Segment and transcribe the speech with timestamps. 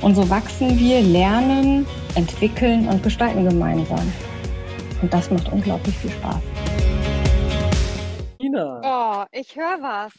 [0.00, 4.12] Und so wachsen wir, lernen, entwickeln und gestalten gemeinsam.
[5.02, 6.40] Und das macht unglaublich viel Spaß.
[8.40, 8.80] Nina.
[8.82, 10.12] Oh, ich höre was.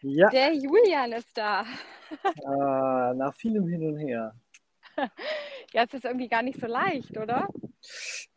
[0.00, 0.30] Ja.
[0.30, 1.64] Der Julian ist da.
[2.12, 4.34] Äh, nach vielem Hin und Her.
[5.72, 7.48] Ja, es ist irgendwie gar nicht so leicht, oder?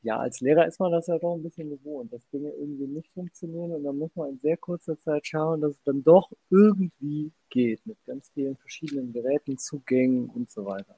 [0.06, 3.12] Ja, als Lehrer ist man das ja doch ein bisschen gewohnt, dass Dinge irgendwie nicht
[3.12, 7.32] funktionieren und dann muss man in sehr kurzer Zeit schauen, dass es dann doch irgendwie
[7.50, 10.96] geht mit ganz vielen verschiedenen Geräten, Zugängen und so weiter.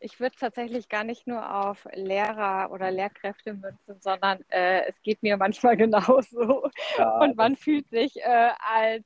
[0.00, 5.22] Ich würde tatsächlich gar nicht nur auf Lehrer oder Lehrkräfte münzen, sondern äh, es geht
[5.22, 6.70] mir manchmal genauso.
[6.96, 9.04] Ja, und man fühlt sich äh, als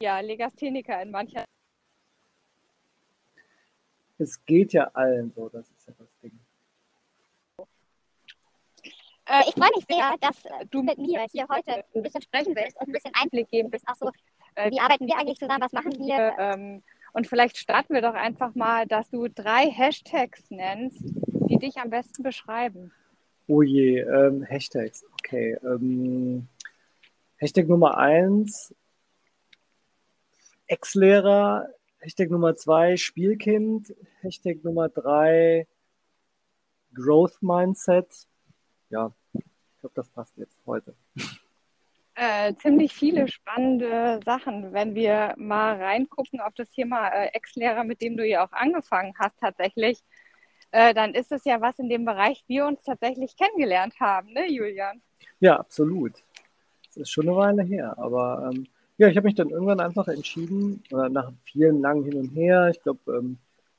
[0.00, 1.44] ja, Legastheniker in mancher
[4.18, 6.40] es geht ja allen so, das ist ja das Ding.
[9.26, 12.54] Äh, ich freue mich sehr, dass äh, du mit mir hier heute ein bisschen sprechen
[12.54, 13.84] willst und ein bisschen Einblick geben willst.
[13.88, 14.10] Ach so,
[14.54, 15.62] äh, wie arbeiten wir eigentlich zusammen?
[15.62, 16.34] Was machen wir?
[16.38, 16.82] Ähm,
[17.12, 21.90] und vielleicht starten wir doch einfach mal, dass du drei Hashtags nennst, die dich am
[21.90, 22.92] besten beschreiben.
[23.48, 25.56] Oh je, ähm, Hashtags, okay.
[25.62, 26.48] Ähm,
[27.36, 28.74] Hashtag Nummer eins,
[30.66, 35.66] Ex-Lehrer, Hashtag Nummer zwei, Spielkind, Hashtag Nummer drei,
[36.94, 38.26] Growth Mindset.
[38.90, 40.94] Ja, ich glaube, das passt jetzt heute.
[42.14, 44.72] Äh, ziemlich viele spannende Sachen.
[44.72, 49.12] Wenn wir mal reingucken auf das Thema äh, Ex-Lehrer, mit dem du ja auch angefangen
[49.18, 50.02] hast tatsächlich,
[50.70, 54.50] äh, dann ist es ja was in dem Bereich, wir uns tatsächlich kennengelernt haben, ne,
[54.50, 55.02] Julian?
[55.40, 56.12] Ja, absolut.
[56.88, 58.66] Das ist schon eine Weile her, aber ähm,
[58.96, 62.70] ja, ich habe mich dann irgendwann einfach entschieden, äh, nach vielen langen Hin und Her,
[62.70, 63.38] ich glaube, ähm,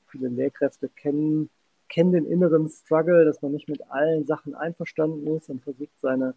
[0.10, 1.50] viele Lehrkräfte kennen,
[1.90, 6.36] kennen den inneren Struggle, dass man nicht mit allen Sachen einverstanden ist und versucht, seine,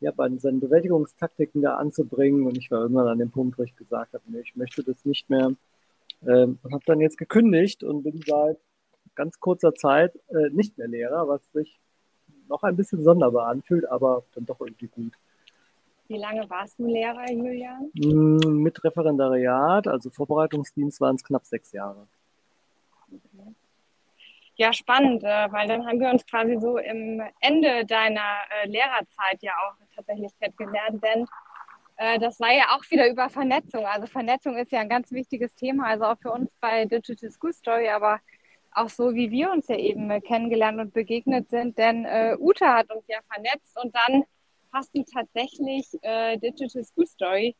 [0.00, 2.46] ja, seine Bewältigungstaktiken da anzubringen.
[2.46, 5.04] Und ich war irgendwann an dem Punkt, wo ich gesagt habe, nee, ich möchte das
[5.04, 5.52] nicht mehr.
[6.26, 8.58] Ähm, und habe dann jetzt gekündigt und bin seit
[9.14, 11.80] ganz kurzer Zeit äh, nicht mehr Lehrer, was sich
[12.48, 15.12] noch ein bisschen sonderbar anfühlt, aber dann doch irgendwie gut.
[16.08, 17.90] Wie lange warst du Lehrer, Julian?
[17.94, 22.08] Mm, Mit Referendariat, also Vorbereitungsdienst, waren es knapp sechs Jahre.
[24.60, 29.40] Ja, spannend, äh, weil dann haben wir uns quasi so im Ende deiner äh, Lehrerzeit
[29.40, 31.26] ja auch tatsächlich kennengelernt, denn
[31.96, 33.86] äh, das war ja auch wieder über Vernetzung.
[33.86, 37.54] Also Vernetzung ist ja ein ganz wichtiges Thema, also auch für uns bei Digital School
[37.54, 38.20] Story, aber
[38.72, 42.06] auch so, wie wir uns ja eben kennengelernt und begegnet sind, denn
[42.38, 44.24] Uta hat uns ja vernetzt und dann
[44.74, 47.56] hast du tatsächlich Digital School Story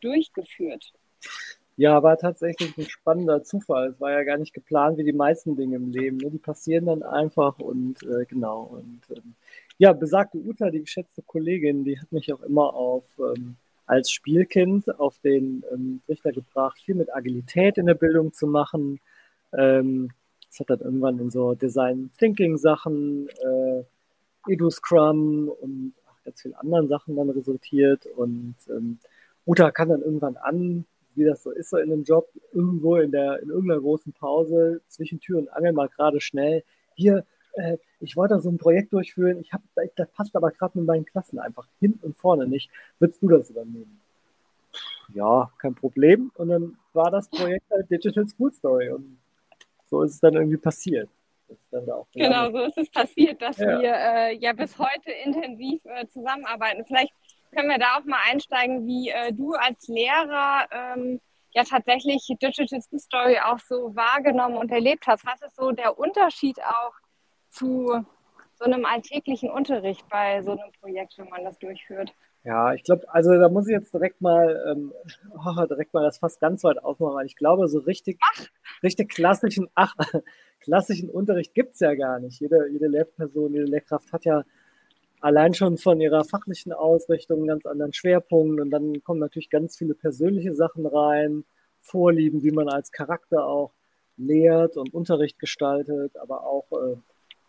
[0.00, 0.92] durchgeführt.
[1.80, 3.88] Ja, war tatsächlich ein spannender Zufall.
[3.88, 6.18] Es war ja gar nicht geplant wie die meisten Dinge im Leben.
[6.18, 6.30] Ne?
[6.30, 8.64] Die passieren dann einfach und äh, genau.
[8.64, 9.34] Und ähm,
[9.78, 15.00] ja, besagte Uta, die geschätzte Kollegin, die hat mich auch immer auf ähm, als Spielkind
[15.00, 19.00] auf den ähm, Trichter gebracht, viel mit Agilität in der Bildung zu machen.
[19.56, 20.10] Ähm,
[20.50, 25.94] das hat dann irgendwann in so Design Thinking Sachen, äh, Edu Scrum und
[26.26, 28.04] ganz vielen anderen Sachen dann resultiert.
[28.04, 28.98] Und ähm,
[29.46, 30.84] Uta kann dann irgendwann an,
[31.14, 34.80] wie das so ist so in einem Job, irgendwo in der in irgendeiner großen Pause
[34.86, 36.64] zwischen Tür und Angel mal gerade schnell
[36.94, 37.24] hier.
[37.54, 39.38] Äh, ich wollte so ein Projekt durchführen.
[39.40, 39.64] Ich habe,
[39.96, 42.70] das passt aber gerade mit meinen Klassen einfach hinten und vorne nicht.
[42.98, 44.00] Würdest du das übernehmen?
[45.12, 46.30] Ja, kein Problem.
[46.36, 49.18] Und dann war das Projekt halt Digital School Story und
[49.86, 51.08] so ist es dann irgendwie passiert
[52.14, 53.80] genau, so ist es passiert, dass ja.
[53.80, 56.84] wir äh, ja bis heute intensiv äh, zusammenarbeiten.
[56.84, 57.12] Vielleicht
[57.52, 61.20] können wir da auch mal einsteigen, wie äh, du als Lehrer ähm,
[61.52, 65.26] ja tatsächlich Digital School Story auch so wahrgenommen und erlebt hast.
[65.26, 66.92] Was ist so der Unterschied auch
[67.48, 68.04] zu
[68.54, 72.12] so einem alltäglichen Unterricht bei so einem Projekt, wenn man das durchführt?
[72.42, 74.92] Ja, ich glaube, also da muss ich jetzt direkt mal, ähm,
[75.34, 78.46] oh, direkt mal das fast ganz weit aufmachen, weil ich glaube, so richtig, ach.
[78.82, 79.94] richtig klassischen, ach,
[80.60, 82.40] klassischen Unterricht gibt es ja gar nicht.
[82.40, 84.42] Jede, jede Lehrperson, jede Lehrkraft hat ja
[85.20, 88.60] allein schon von ihrer fachlichen Ausrichtung einen ganz anderen Schwerpunkt.
[88.60, 91.44] Und dann kommen natürlich ganz viele persönliche Sachen rein,
[91.82, 93.72] Vorlieben, wie man als Charakter auch
[94.18, 96.96] lehrt und Unterricht gestaltet, aber auch äh,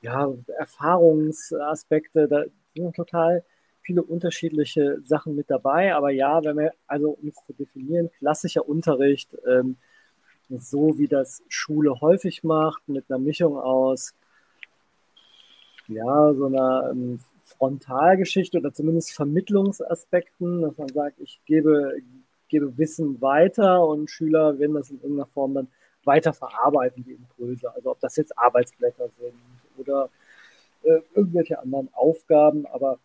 [0.02, 2.44] ja, Erfahrungsaspekte, da
[2.76, 3.44] sind total
[3.82, 5.94] viele unterschiedliche Sachen mit dabei.
[5.96, 9.78] Aber ja, wenn wir, also um es zu definieren, klassischer Unterricht, ähm,
[10.50, 14.14] so wie das Schule häufig macht, mit einer Mischung aus,
[15.88, 17.20] ja, so einer ähm,
[17.62, 21.94] Frontalgeschichte oder zumindest Vermittlungsaspekten, dass man sagt, ich gebe,
[22.48, 25.68] gebe Wissen weiter und Schüler werden das in irgendeiner Form dann
[26.04, 27.72] weiter verarbeiten, die Impulse.
[27.72, 29.36] Also ob das jetzt Arbeitsblätter sind
[29.78, 30.10] oder
[30.82, 32.98] äh, irgendwelche anderen Aufgaben, aber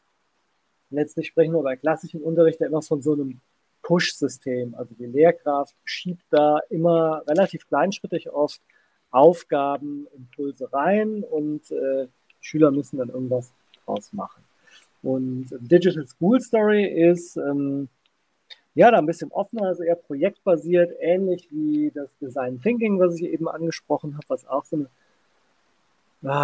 [0.89, 3.43] letztlich sprechen wir bei klassischem Unterricht ja immer von so einem
[3.83, 4.75] Push-System.
[4.75, 8.63] Also die Lehrkraft schiebt da immer relativ kleinschrittig oft
[9.11, 12.09] Aufgaben, Impulse rein und äh,
[12.41, 13.53] Schüler müssen dann irgendwas
[13.85, 14.46] draus machen.
[15.03, 17.89] Und Digital School Story ist ähm,
[18.75, 23.25] ja da ein bisschen offener, also eher projektbasiert, ähnlich wie das Design Thinking, was ich
[23.25, 24.89] eben angesprochen habe, was auch so eine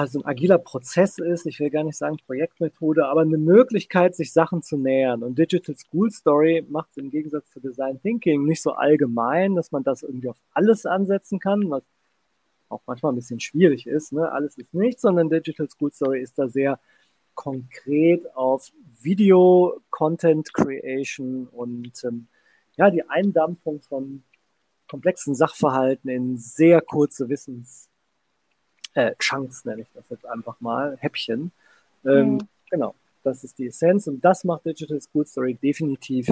[0.06, 4.32] so ein agiler Prozess ist, ich will gar nicht sagen Projektmethode, aber eine Möglichkeit, sich
[4.32, 5.22] Sachen zu nähern.
[5.22, 9.72] Und Digital School Story macht es im Gegensatz zu Design Thinking nicht so allgemein, dass
[9.72, 11.84] man das irgendwie auf alles ansetzen kann, was
[12.68, 14.12] auch manchmal ein bisschen schwierig ist.
[14.12, 14.30] Ne?
[14.30, 16.78] Alles ist nichts, sondern Digital School Story ist da sehr
[17.34, 18.70] konkret auf
[19.00, 22.28] Video, Content Creation und ähm,
[22.76, 24.22] ja, die Eindampfung von
[24.88, 27.88] komplexen Sachverhalten in sehr kurze Wissens
[28.94, 31.52] äh, Chunks nenne ich das jetzt einfach mal, Häppchen.
[32.04, 32.48] Ähm, mhm.
[32.70, 36.28] Genau, das ist die Essenz und das macht Digital School Story definitiv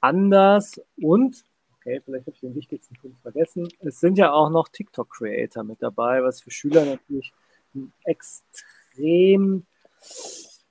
[0.00, 1.44] anders und,
[1.76, 5.82] okay, vielleicht habe ich den wichtigsten Punkt vergessen, es sind ja auch noch TikTok-Creator mit
[5.82, 7.32] dabei, was für Schüler natürlich
[7.74, 9.66] einen extrem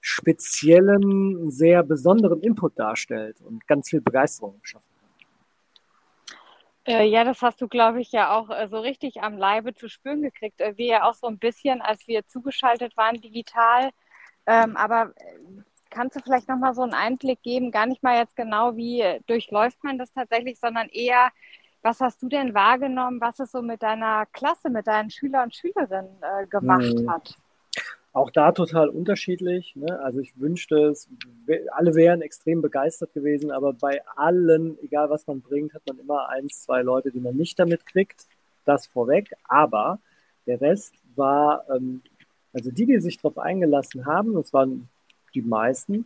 [0.01, 4.89] speziellen, sehr besonderen Input darstellt und ganz viel Begeisterung schafft.
[6.88, 9.88] Äh, ja, das hast du, glaube ich, ja auch äh, so richtig am Leibe zu
[9.88, 10.60] spüren gekriegt.
[10.62, 13.92] Äh, wir ja auch so ein bisschen, als wir zugeschaltet waren digital.
[14.48, 15.62] Ähm, aber äh,
[15.92, 19.84] kannst du vielleicht nochmal so einen Einblick geben, gar nicht mal jetzt genau, wie durchläuft
[19.84, 21.30] man das tatsächlich, sondern eher,
[21.84, 25.56] was hast du denn wahrgenommen, was es so mit deiner Klasse, mit deinen Schüler und
[25.56, 26.19] Schülerinnen
[26.50, 27.12] gemacht hm.
[27.12, 27.36] hat?
[28.13, 29.75] Auch da total unterschiedlich.
[29.75, 30.00] Ne?
[30.02, 31.08] Also ich wünschte, es,
[31.72, 36.28] alle wären extrem begeistert gewesen, aber bei allen, egal was man bringt, hat man immer
[36.30, 38.28] eins, zwei Leute, die man nicht damit kriegt.
[38.66, 39.31] Das vorweg.
[39.48, 40.00] Aber
[40.46, 42.02] der Rest war, ähm,
[42.54, 44.90] also die, die sich darauf eingelassen haben, das waren
[45.34, 46.06] die meisten,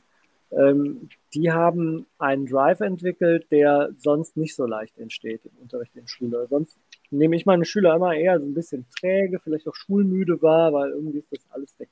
[0.51, 6.07] ähm, die haben einen Drive entwickelt, der sonst nicht so leicht entsteht im Unterricht in
[6.07, 6.47] Schule.
[6.47, 6.77] Sonst
[7.17, 10.91] nehme ich meine Schüler immer eher so ein bisschen träge, vielleicht auch schulmüde war, weil
[10.91, 11.87] irgendwie ist das alles der,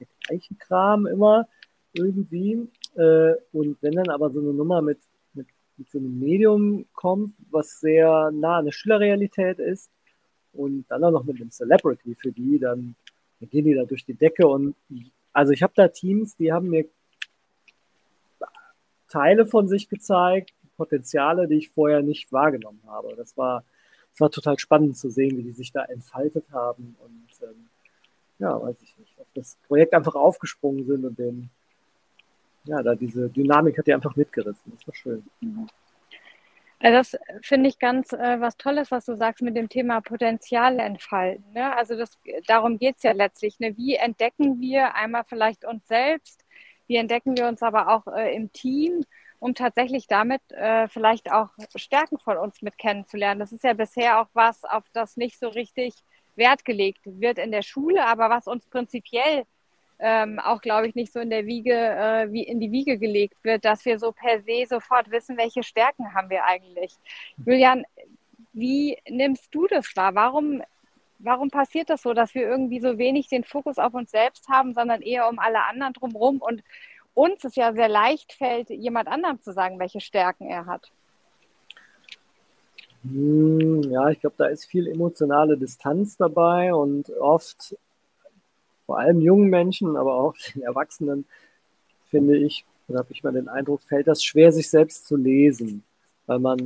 [0.00, 1.48] der gleiche Kram immer
[1.92, 2.68] irgendwie.
[2.94, 4.98] Äh, und wenn dann aber so eine Nummer mit,
[5.34, 9.90] mit, mit so einem Medium kommt, was sehr nah an der Schülerrealität ist
[10.52, 12.94] und dann auch noch mit einem Celebrity für die, dann,
[13.40, 14.74] dann gehen die da durch die Decke und
[15.32, 16.86] also ich habe da Teams, die haben mir
[19.08, 23.14] Teile von sich gezeigt, Potenziale, die ich vorher nicht wahrgenommen habe.
[23.16, 23.64] Das war
[24.14, 27.68] es war total spannend zu sehen, wie die sich da entfaltet haben und ähm,
[28.38, 31.48] ja, weiß ich nicht, auf das Projekt einfach aufgesprungen sind und den,
[32.64, 34.72] ja, da diese Dynamik hat die einfach mitgerissen.
[34.72, 35.24] Das war schön.
[35.40, 35.68] Mhm.
[36.80, 40.80] Also das finde ich ganz äh, was Tolles, was du sagst mit dem Thema Potenzial
[40.80, 41.44] entfalten.
[41.52, 41.74] Ne?
[41.76, 43.60] Also das, darum geht es ja letztlich.
[43.60, 43.76] Ne?
[43.76, 46.44] Wie entdecken wir einmal vielleicht uns selbst,
[46.88, 49.04] wie entdecken wir uns aber auch äh, im Team
[49.42, 53.40] um tatsächlich damit äh, vielleicht auch Stärken von uns mit kennenzulernen.
[53.40, 55.94] Das ist ja bisher auch was, auf das nicht so richtig
[56.36, 59.42] Wert gelegt wird in der Schule, aber was uns prinzipiell
[59.98, 63.34] ähm, auch, glaube ich, nicht so in der Wiege, äh, wie in die Wiege gelegt
[63.42, 66.92] wird, dass wir so per se sofort wissen, welche Stärken haben wir eigentlich.
[67.44, 67.84] Julian,
[68.52, 70.14] wie nimmst du das wahr?
[70.14, 70.62] Warum,
[71.18, 74.72] warum passiert das so, dass wir irgendwie so wenig den Fokus auf uns selbst haben,
[74.72, 76.62] sondern eher um alle anderen drumherum und
[77.14, 80.90] uns es ja sehr leicht fällt, jemand anderem zu sagen, welche Stärken er hat.
[83.02, 87.76] Hm, ja, ich glaube, da ist viel emotionale Distanz dabei und oft,
[88.86, 91.24] vor allem jungen Menschen, aber auch den Erwachsenen,
[92.06, 95.82] finde ich, oder habe ich mal den Eindruck, fällt das schwer, sich selbst zu lesen,
[96.26, 96.58] weil man,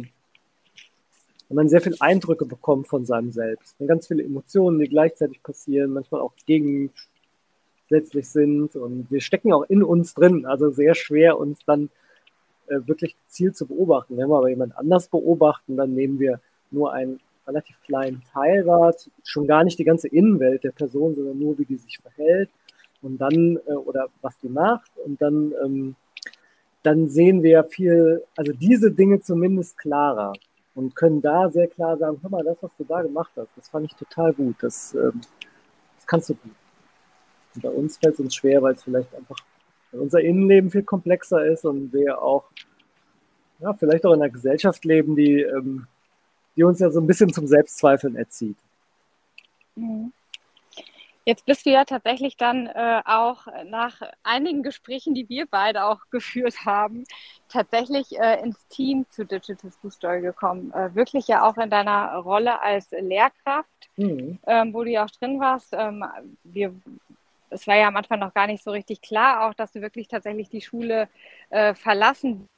[1.49, 3.76] weil man sehr viele Eindrücke bekommt von seinem Selbst.
[3.87, 6.93] Ganz viele Emotionen, die gleichzeitig passieren, manchmal auch gegen
[7.88, 11.90] grundsätzlich sind und wir stecken auch in uns drin, also sehr schwer uns dann
[12.66, 14.16] äh, wirklich gezielt zu beobachten.
[14.16, 16.40] Wenn wir aber jemand anders beobachten, dann nehmen wir
[16.71, 21.38] nur einen relativ kleinen Teil wahr, schon gar nicht die ganze Innenwelt der Person, sondern
[21.38, 22.50] nur, wie die sich verhält
[23.02, 25.95] und dann, äh, oder was die macht und dann, ähm,
[26.83, 30.33] dann sehen wir viel, also diese Dinge zumindest klarer
[30.75, 33.69] und können da sehr klar sagen, hör mal, das, was du da gemacht hast, das
[33.69, 35.21] fand ich total gut, das, ähm,
[35.97, 36.65] das kannst du gut.
[37.57, 39.37] Und bei uns fällt es uns schwer, weil es vielleicht einfach
[39.93, 42.45] unser Innenleben viel komplexer ist und wir auch
[43.59, 45.87] ja, vielleicht auch in einer Gesellschaft leben, die, ähm,
[46.57, 48.59] die uns ja so ein bisschen zum Selbstzweifeln erzieht.
[49.75, 50.13] Mhm.
[51.29, 55.99] Jetzt bist du ja tatsächlich dann äh, auch nach einigen Gesprächen, die wir beide auch
[56.11, 57.05] geführt haben,
[57.49, 60.73] tatsächlich äh, ins Team zu Digital School Story gekommen.
[60.73, 64.39] Äh, wirklich ja auch in deiner Rolle als Lehrkraft, mhm.
[64.47, 65.71] ähm, wo du ja auch drin warst.
[65.73, 66.05] Ähm,
[66.45, 66.73] wir,
[67.50, 70.09] es war ja am Anfang noch gar nicht so richtig klar, auch dass du wirklich
[70.09, 71.09] tatsächlich die Schule
[71.50, 72.49] äh, verlassen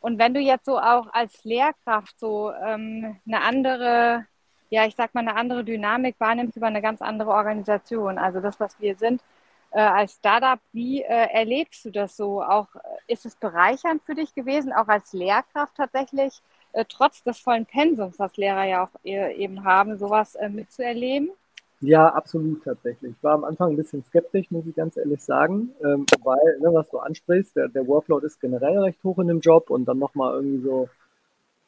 [0.00, 4.26] und wenn du jetzt so auch als Lehrkraft so ähm, eine andere
[4.70, 8.18] ja, ich sag mal, eine andere Dynamik wahrnimmst über eine ganz andere Organisation.
[8.18, 9.22] Also das, was wir sind
[9.70, 12.42] äh, als Startup, wie äh, erlebst du das so?
[12.42, 16.40] Auch äh, ist es bereichernd für dich gewesen, auch als Lehrkraft tatsächlich,
[16.72, 21.30] äh, trotz des vollen Pensums, was Lehrer ja auch äh, eben haben, sowas mitzuerleben?
[21.80, 23.12] Ja, absolut tatsächlich.
[23.12, 26.72] Ich war am Anfang ein bisschen skeptisch, muss ich ganz ehrlich sagen, ähm, weil, ne,
[26.72, 29.98] was du ansprichst, der, der Workload ist generell recht hoch in dem Job und dann
[29.98, 30.88] nochmal irgendwie so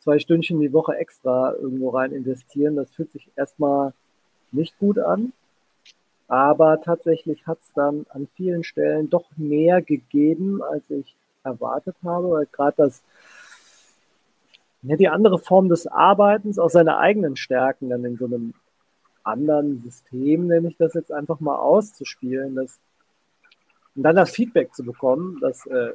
[0.01, 2.77] zwei Stündchen die Woche extra irgendwo rein investieren.
[2.77, 3.93] Das fühlt sich erstmal
[4.51, 5.33] nicht gut an.
[6.27, 12.31] Aber tatsächlich hat es dann an vielen Stellen doch mehr gegeben, als ich erwartet habe,
[12.31, 13.03] weil gerade das,
[14.83, 18.55] ja, die andere Form des Arbeitens, aus seine eigenen Stärken dann in so einem
[19.29, 22.79] anderen System, nenne ich das jetzt einfach mal auszuspielen, das,
[23.95, 25.93] und dann das Feedback zu bekommen, dass äh,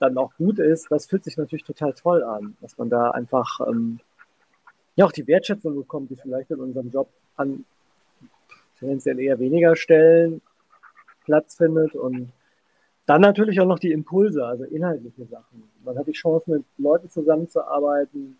[0.00, 3.60] dann auch gut ist, das fühlt sich natürlich total toll an, dass man da einfach
[3.66, 4.00] ähm,
[4.96, 7.64] ja auch die Wertschätzung bekommt, die vielleicht in unserem Job an
[8.78, 10.40] tendenziell eher weniger Stellen
[11.24, 12.32] Platz findet und
[13.06, 15.64] dann natürlich auch noch die Impulse, also inhaltliche Sachen.
[15.84, 18.38] Man hat die Chance, mit Leuten zusammenzuarbeiten,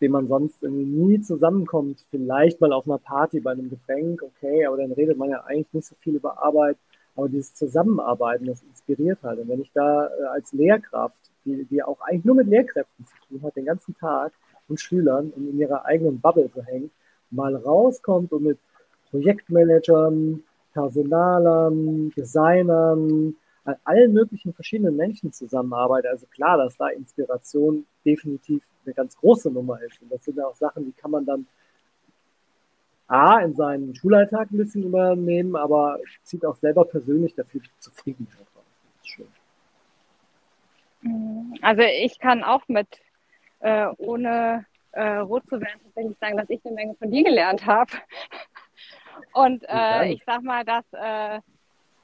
[0.00, 2.04] denen man sonst nie zusammenkommt.
[2.10, 5.72] Vielleicht mal auf einer Party bei einem Getränk, okay, aber dann redet man ja eigentlich
[5.72, 6.76] nicht so viel über Arbeit.
[7.14, 9.38] Aber dieses Zusammenarbeiten, das inspiriert halt.
[9.40, 13.14] Und wenn ich da äh, als Lehrkraft, die, die auch eigentlich nur mit Lehrkräften zu
[13.28, 14.32] tun hat, den ganzen Tag
[14.68, 16.90] und Schülern und in ihrer eigenen Bubble so hängt,
[17.30, 18.58] mal rauskommt und mit
[19.10, 23.34] Projektmanagern, Personalern, Designern,
[23.84, 26.10] allen möglichen verschiedenen Menschen zusammenarbeitet.
[26.10, 30.00] Also klar, dass da Inspiration definitiv eine ganz große Nummer ist.
[30.00, 31.46] Und das sind ja auch Sachen, die kann man dann
[33.08, 38.64] A, in seinen Schulalltag ein bisschen übernehmen, aber zieht auch selber persönlich dafür Zufriedenheit raus.
[38.94, 39.28] Das ist schön.
[41.02, 41.54] Mhm.
[41.62, 42.88] Also ich kann auch mit,
[43.60, 47.64] äh, ohne äh, rot zu werden, tatsächlich sagen, dass ich eine Menge von dir gelernt
[47.64, 47.92] habe.
[49.32, 51.40] Und äh, ich sag mal, dass äh,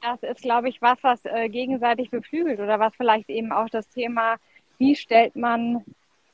[0.03, 3.89] das ist, glaube ich, was, was äh, gegenseitig beflügelt oder was vielleicht eben auch das
[3.89, 4.37] Thema,
[4.79, 5.85] wie stellt man,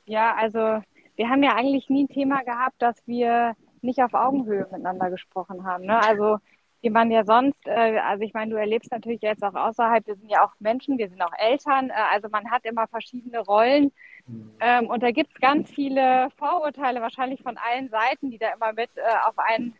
[0.05, 0.81] ja, also
[1.15, 5.65] wir haben ja eigentlich nie ein Thema gehabt, dass wir nicht auf Augenhöhe miteinander gesprochen
[5.65, 5.85] haben.
[5.85, 6.01] Ne?
[6.01, 6.37] Also
[6.81, 10.15] wie man ja sonst, äh, also ich meine, du erlebst natürlich jetzt auch außerhalb, wir
[10.15, 13.91] sind ja auch Menschen, wir sind auch Eltern, äh, also man hat immer verschiedene Rollen
[14.27, 14.51] mhm.
[14.61, 18.73] ähm, und da gibt es ganz viele Vorurteile, wahrscheinlich von allen Seiten, die da immer
[18.73, 19.75] mit äh, auf einen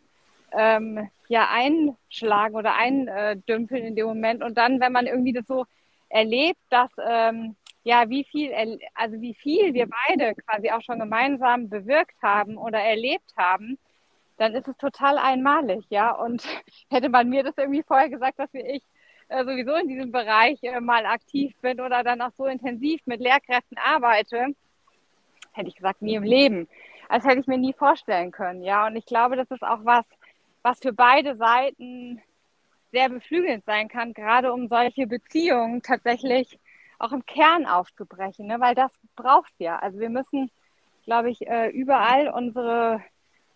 [0.52, 4.42] ähm, ja, einschlagen oder eindümpeln in dem Moment.
[4.42, 5.64] Und dann, wenn man irgendwie das so
[6.08, 8.52] erlebt, dass ähm, ja, wie viel,
[8.94, 13.78] also wie viel wir beide quasi auch schon gemeinsam bewirkt haben oder erlebt haben,
[14.36, 16.12] dann ist es total einmalig, ja.
[16.12, 16.42] Und
[16.90, 18.82] hätte man mir das irgendwie vorher gesagt, dass ich
[19.28, 23.20] äh, sowieso in diesem Bereich äh, mal aktiv bin oder dann auch so intensiv mit
[23.20, 24.48] Lehrkräften arbeite,
[25.52, 26.68] hätte ich gesagt, nie im Leben.
[27.08, 28.86] Als hätte ich mir nie vorstellen können, ja.
[28.86, 30.06] Und ich glaube, das ist auch was,
[30.62, 32.20] was für beide Seiten
[32.92, 36.58] sehr beflügelnd sein kann, gerade um solche Beziehungen tatsächlich
[36.98, 38.60] auch im Kern aufzubrechen, ne?
[38.60, 39.78] weil das braucht ja.
[39.78, 40.50] Also wir müssen,
[41.04, 43.00] glaube ich, äh, überall unsere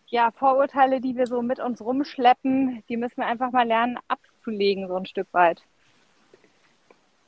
[0.06, 4.88] ja, Vorurteile, die wir so mit uns rumschleppen, die müssen wir einfach mal lernen abzulegen,
[4.88, 5.62] so ein Stück weit.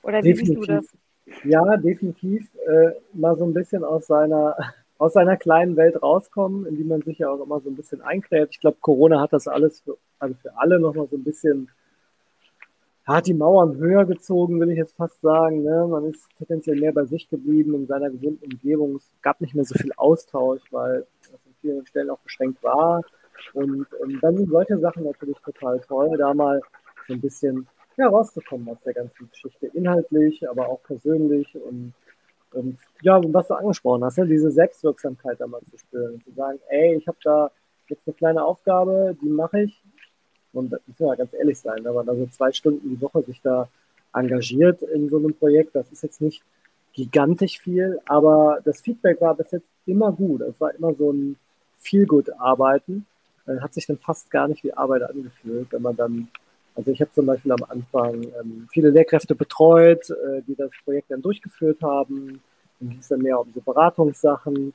[0.02, 0.66] Oder wie definitiv.
[0.66, 1.44] siehst du das?
[1.44, 2.48] Ja, definitiv.
[2.66, 4.56] Äh, mal so ein bisschen aus seiner,
[4.98, 8.00] aus seiner kleinen Welt rauskommen, in die man sich ja auch immer so ein bisschen
[8.00, 8.48] einkräht.
[8.50, 11.70] Ich glaube, Corona hat das alles für, also für alle nochmal so ein bisschen,
[13.04, 15.62] hat die Mauern höher gezogen, will ich jetzt fast sagen.
[15.62, 15.86] Ne?
[15.88, 18.96] Man ist potenziell mehr bei sich geblieben in seiner gewohnten Umgebung.
[18.96, 21.06] Es gab nicht mehr so viel Austausch, weil
[21.60, 23.02] vielen Stellen auch beschränkt war.
[23.52, 26.60] Und ähm, dann sind solche Sachen natürlich total toll, da mal
[27.06, 31.92] so ein bisschen ja, rauszukommen aus der ganzen Geschichte, inhaltlich, aber auch persönlich und,
[32.56, 36.58] und ja, was du angesprochen hast, ne, diese Selbstwirksamkeit da mal zu spüren, zu sagen,
[36.68, 37.50] ey, ich habe da
[37.88, 39.82] jetzt eine kleine Aufgabe, die mache ich
[40.52, 43.40] und das müssen wir ganz ehrlich sein, wenn man also zwei Stunden die Woche sich
[43.42, 43.68] da
[44.12, 46.42] engagiert in so einem Projekt, das ist jetzt nicht
[46.96, 50.40] gigantisch viel, aber das Feedback war bis jetzt immer gut.
[50.40, 51.36] Es war immer so ein
[51.78, 53.04] Feel-Good-Arbeiten.
[53.60, 56.28] Hat sich dann fast gar nicht wie Arbeit angefühlt, wenn man dann,
[56.74, 61.10] also ich habe zum Beispiel am Anfang ähm, viele Lehrkräfte betreut, äh, die das Projekt
[61.10, 62.40] dann durchgeführt haben.
[62.80, 64.74] Dann ging es dann mehr um so Beratungssachen.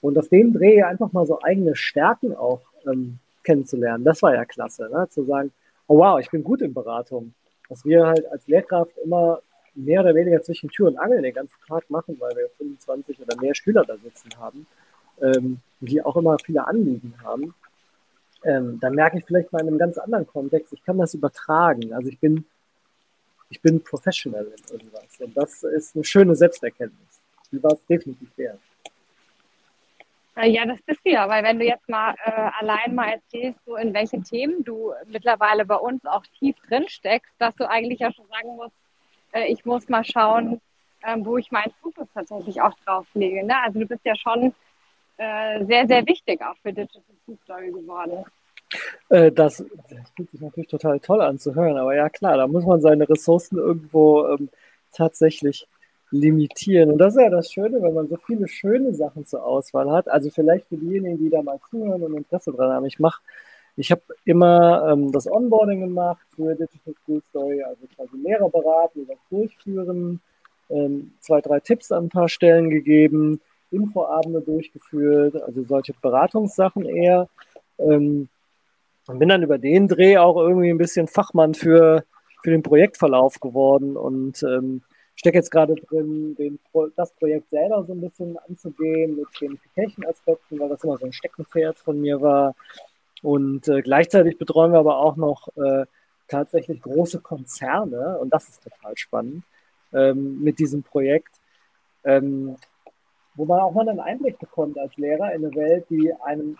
[0.00, 4.44] Und auf dem Dreh einfach mal so eigene Stärken auch ähm, kennenzulernen, das war ja
[4.44, 5.06] klasse, ne?
[5.10, 5.50] zu sagen,
[5.86, 7.34] oh wow, ich bin gut in Beratung.
[7.68, 9.40] Was wir halt als Lehrkraft immer
[9.74, 13.40] mehr oder weniger zwischen Tür und Angel den ganzen Tag machen, weil wir 25 oder
[13.40, 14.66] mehr Schüler da sitzen haben,
[15.20, 17.54] ähm, die auch immer viele Anliegen haben,
[18.44, 21.92] ähm, dann merke ich vielleicht mal in einem ganz anderen Kontext, ich kann das übertragen.
[21.92, 22.44] Also ich bin,
[23.50, 25.20] ich bin professional in irgendwas.
[25.20, 27.20] Und das ist eine schöne Selbsterkenntnis.
[27.52, 28.60] Die war es definitiv wert.
[30.36, 33.58] Äh, ja, das bist du ja, weil wenn du jetzt mal äh, allein mal erzählst,
[33.66, 37.98] so in welche Themen du mittlerweile bei uns auch tief drin steckst, dass du eigentlich
[37.98, 38.76] ja schon sagen musst,
[39.32, 40.60] äh, ich muss mal schauen,
[41.02, 43.44] äh, wo ich meinen Fokus tatsächlich auch drauf lege.
[43.44, 43.60] Ne?
[43.60, 44.54] Also du bist ja schon
[45.16, 48.24] äh, sehr, sehr wichtig auch für Digital Food Story geworden.
[49.08, 52.46] Äh, das, das, fühlt sich natürlich total toll an zu hören, aber ja klar, da
[52.46, 54.48] muss man seine Ressourcen irgendwo ähm,
[54.92, 55.66] tatsächlich
[56.10, 56.90] limitieren.
[56.90, 60.08] Und das ist ja das Schöne, wenn man so viele schöne Sachen zur Auswahl hat.
[60.08, 62.86] Also vielleicht für diejenigen, die da mal zuhören und Interesse dran haben.
[62.86, 63.20] Ich mache,
[63.76, 69.06] ich habe immer ähm, das Onboarding gemacht für Digital School Story, also quasi Lehrer beraten,
[69.06, 70.20] das durchführen,
[70.68, 77.28] ähm, zwei, drei Tipps an ein paar Stellen gegeben, Infoabende durchgeführt, also solche Beratungssachen eher.
[77.78, 78.28] Ähm,
[79.10, 82.04] und bin dann über den Dreh auch irgendwie ein bisschen Fachmann für,
[82.42, 84.82] für den Projektverlauf geworden und ähm,
[85.16, 86.60] stecke jetzt gerade drin, den,
[86.96, 91.78] das Projekt selber so ein bisschen anzugehen mit Gamification-Aspekten, weil das immer so ein Steckenpferd
[91.78, 92.54] von mir war.
[93.22, 95.84] Und äh, gleichzeitig betreuen wir aber auch noch äh,
[96.28, 99.42] tatsächlich große Konzerne und das ist total spannend
[99.92, 101.34] ähm, mit diesem Projekt,
[102.04, 102.56] ähm,
[103.34, 106.56] wo man auch mal einen Einblick bekommt als Lehrer in eine Welt, die einem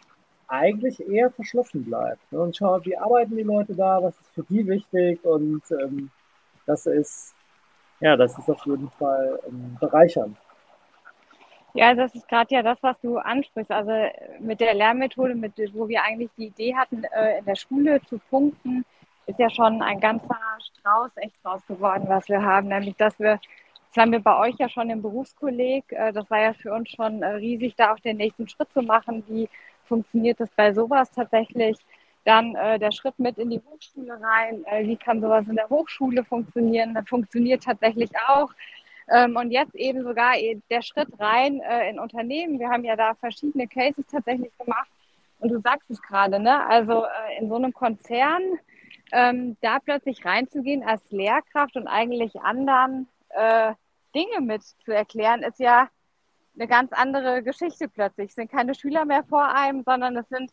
[0.51, 2.33] eigentlich eher verschlossen bleibt.
[2.33, 2.41] Ne?
[2.41, 6.11] Und schaut, wie arbeiten die Leute da, was ist für die wichtig und ähm,
[6.67, 7.35] das ist
[8.01, 10.37] ja, das ist auf jeden Fall ähm, bereichernd.
[11.75, 13.71] Ja, das ist gerade ja das, was du ansprichst.
[13.71, 13.93] Also
[14.41, 18.19] mit der Lernmethode, mit, wo wir eigentlich die Idee hatten, äh, in der Schule zu
[18.31, 18.85] punkten,
[19.27, 20.37] ist ja schon ein ganzer
[20.79, 22.69] Strauß echt raus geworden, was wir haben.
[22.69, 23.39] Nämlich, dass wir,
[23.89, 26.91] das haben wir bei euch ja schon im Berufskolleg, äh, das war ja für uns
[26.91, 29.23] schon äh, riesig, da auch den nächsten Schritt zu machen.
[29.29, 29.49] Wie
[29.91, 31.77] funktioniert das bei sowas tatsächlich?
[32.25, 34.65] Dann äh, der Schritt mit in die Hochschule rein.
[34.67, 36.95] Äh, wie kann sowas in der Hochschule funktionieren?
[36.95, 38.51] Das funktioniert tatsächlich auch.
[39.09, 40.35] Ähm, und jetzt eben sogar
[40.71, 42.61] der Schritt rein äh, in Unternehmen.
[42.61, 44.89] Wir haben ja da verschiedene Cases tatsächlich gemacht.
[45.41, 46.67] Und du sagst es gerade, ne?
[46.69, 48.43] Also äh, in so einem Konzern
[49.13, 53.73] ähm, da plötzlich reinzugehen als Lehrkraft und eigentlich anderen äh,
[54.15, 55.89] Dinge mit zu erklären, ist ja
[56.61, 58.29] eine ganz andere Geschichte plötzlich.
[58.29, 60.53] Es sind keine Schüler mehr vor einem, sondern es sind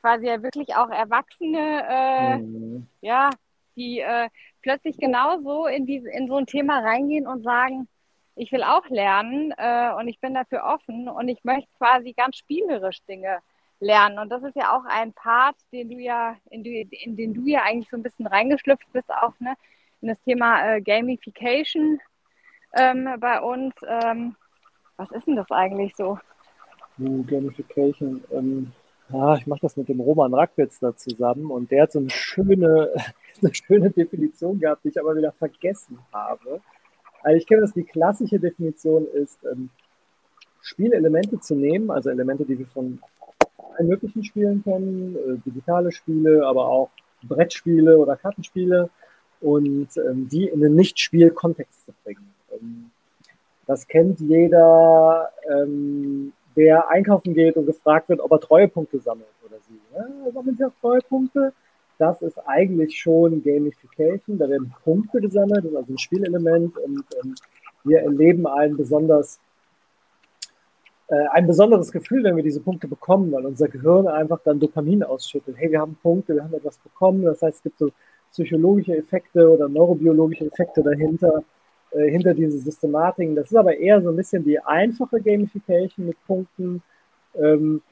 [0.00, 2.86] quasi ja wirklich auch Erwachsene, äh, mhm.
[3.00, 3.30] ja,
[3.76, 4.28] die äh,
[4.62, 7.88] plötzlich genauso in, diese, in so ein Thema reingehen und sagen,
[8.36, 12.36] ich will auch lernen äh, und ich bin dafür offen und ich möchte quasi ganz
[12.36, 13.38] spielerisch Dinge
[13.80, 14.20] lernen.
[14.20, 17.46] Und das ist ja auch ein Part, den du ja, in, die, in den du
[17.46, 19.54] ja eigentlich so ein bisschen reingeschlüpft bist, auch ne,
[20.02, 22.00] in das Thema äh, Gamification
[22.76, 23.74] ähm, bei uns.
[23.84, 24.36] Ähm,
[24.98, 26.18] was ist denn das eigentlich so?
[26.98, 28.72] Gamification, ähm,
[29.10, 32.10] ja, ich mache das mit dem Roman Rackwitz da zusammen und der hat so eine
[32.10, 32.92] schöne,
[33.42, 36.60] eine schöne Definition gehabt, die ich aber wieder vergessen habe.
[37.22, 39.70] Also ich kenne das, die klassische Definition ist, ähm,
[40.60, 43.00] Spielelemente zu nehmen, also Elemente, die wir von
[43.76, 46.90] allen möglichen Spielen kennen, äh, digitale Spiele, aber auch
[47.22, 48.90] Brettspiele oder Kartenspiele
[49.40, 52.34] und ähm, die in den Nicht-Spiel-Kontext zu bringen.
[52.52, 52.87] Ähm,
[53.68, 59.58] das kennt jeder ähm, der einkaufen geht und gefragt wird, ob er Treuepunkte sammelt oder
[59.68, 59.78] sie.
[59.94, 61.52] Ja, sammeln sie auch Treuepunkte?
[61.98, 64.38] Das ist eigentlich schon Gamification.
[64.38, 67.34] Da werden Punkte gesammelt, das ist also ein Spielelement und ähm,
[67.84, 69.38] wir erleben ein besonders
[71.08, 75.02] äh, ein besonderes Gefühl, wenn wir diese Punkte bekommen, weil unser Gehirn einfach dann Dopamin
[75.02, 75.56] ausschüttet.
[75.58, 77.22] Hey, wir haben Punkte, wir haben etwas bekommen.
[77.24, 77.90] Das heißt, es gibt so
[78.30, 81.42] psychologische Effekte oder neurobiologische Effekte dahinter,
[81.92, 83.34] äh, hinter diese Systematiken.
[83.34, 86.82] Das ist aber eher so ein bisschen die einfache Gamification mit Punkten.
[87.34, 87.82] Ähm,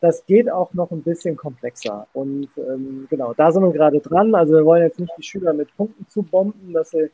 [0.00, 2.06] das geht auch noch ein bisschen komplexer.
[2.12, 4.34] Und ähm, genau, da sind wir gerade dran.
[4.34, 7.10] Also wir wollen jetzt nicht die Schüler mit Punkten zu bomben, dass sie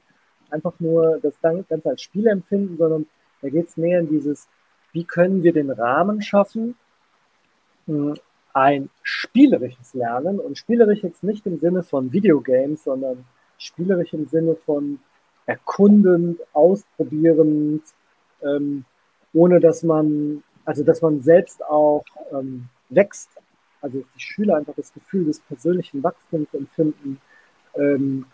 [0.50, 3.06] einfach nur das Ganze als Spiel empfinden, sondern
[3.40, 4.48] da geht es mehr in dieses,
[4.92, 6.76] wie können wir den Rahmen schaffen,
[7.86, 8.14] hm,
[8.54, 13.24] ein spielerisches Lernen und spielerisch jetzt nicht im Sinne von Videogames, sondern
[13.58, 14.98] spielerisch im Sinne von
[15.46, 17.82] erkundend, ausprobierend,
[18.42, 18.84] ähm,
[19.32, 23.30] ohne dass man, also dass man selbst auch ähm, wächst.
[23.80, 27.20] Also die Schüler einfach das Gefühl des persönlichen Wachstums empfinden.
[27.74, 28.26] Ähm,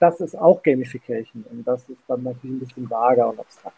[0.00, 3.76] das ist auch Gamification und das ist dann natürlich ein bisschen vager und abstrakt.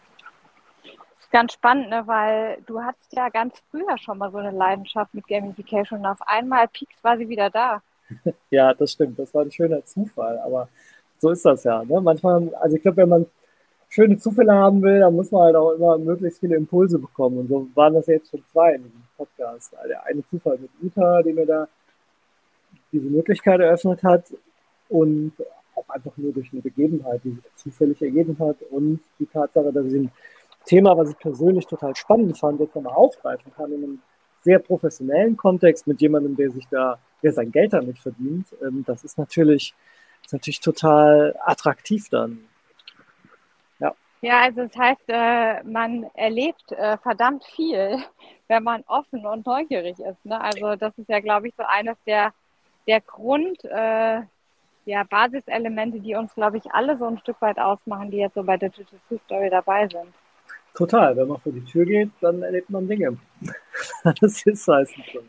[0.83, 2.03] Das ist ganz spannend, ne?
[2.05, 6.21] weil du hattest ja ganz früher schon mal so eine Leidenschaft mit Gamification und auf
[6.21, 7.81] einmal piekst war sie wieder da.
[8.49, 9.19] ja, das stimmt.
[9.19, 10.67] Das war ein schöner Zufall, aber
[11.19, 11.83] so ist das ja.
[11.83, 12.01] Ne?
[12.01, 13.25] Manchmal, also ich glaube, wenn man
[13.89, 17.39] schöne Zufälle haben will, dann muss man halt auch immer möglichst viele Impulse bekommen.
[17.39, 19.73] Und so waren das jetzt schon zwei in diesem Podcast.
[19.87, 21.67] Der eine Zufall mit Uta, der mir da
[22.91, 24.33] diese Möglichkeit eröffnet hat
[24.89, 25.33] und
[25.75, 29.85] auch einfach nur durch eine Begebenheit, die sich zufällig ergeben hat und die Tatsache, dass
[29.87, 30.11] ich ein
[30.65, 34.01] Thema, was ich persönlich total spannend fand, jetzt nochmal aufgreifen kann in einem
[34.41, 38.47] sehr professionellen Kontext mit jemandem, der sich da, der sein Geld damit verdient.
[38.61, 39.73] Ähm, das ist natürlich,
[40.29, 42.39] ist natürlich total attraktiv dann.
[43.79, 43.93] Ja.
[44.21, 47.97] Ja, also das heißt, äh, man erlebt äh, verdammt viel,
[48.47, 50.23] wenn man offen und neugierig ist.
[50.23, 50.39] Ne?
[50.39, 52.31] Also das ist ja, glaube ich, so eines der,
[52.87, 54.21] der Grund, äh,
[54.85, 58.43] ja, Basiselemente, die uns, glaube ich, alle so ein Stück weit ausmachen, die jetzt so
[58.43, 60.13] bei Digital Food Story dabei sind.
[60.75, 63.17] Total, wenn man vor die Tür geht, dann erlebt man Dinge.
[64.21, 65.21] das ist meistens so.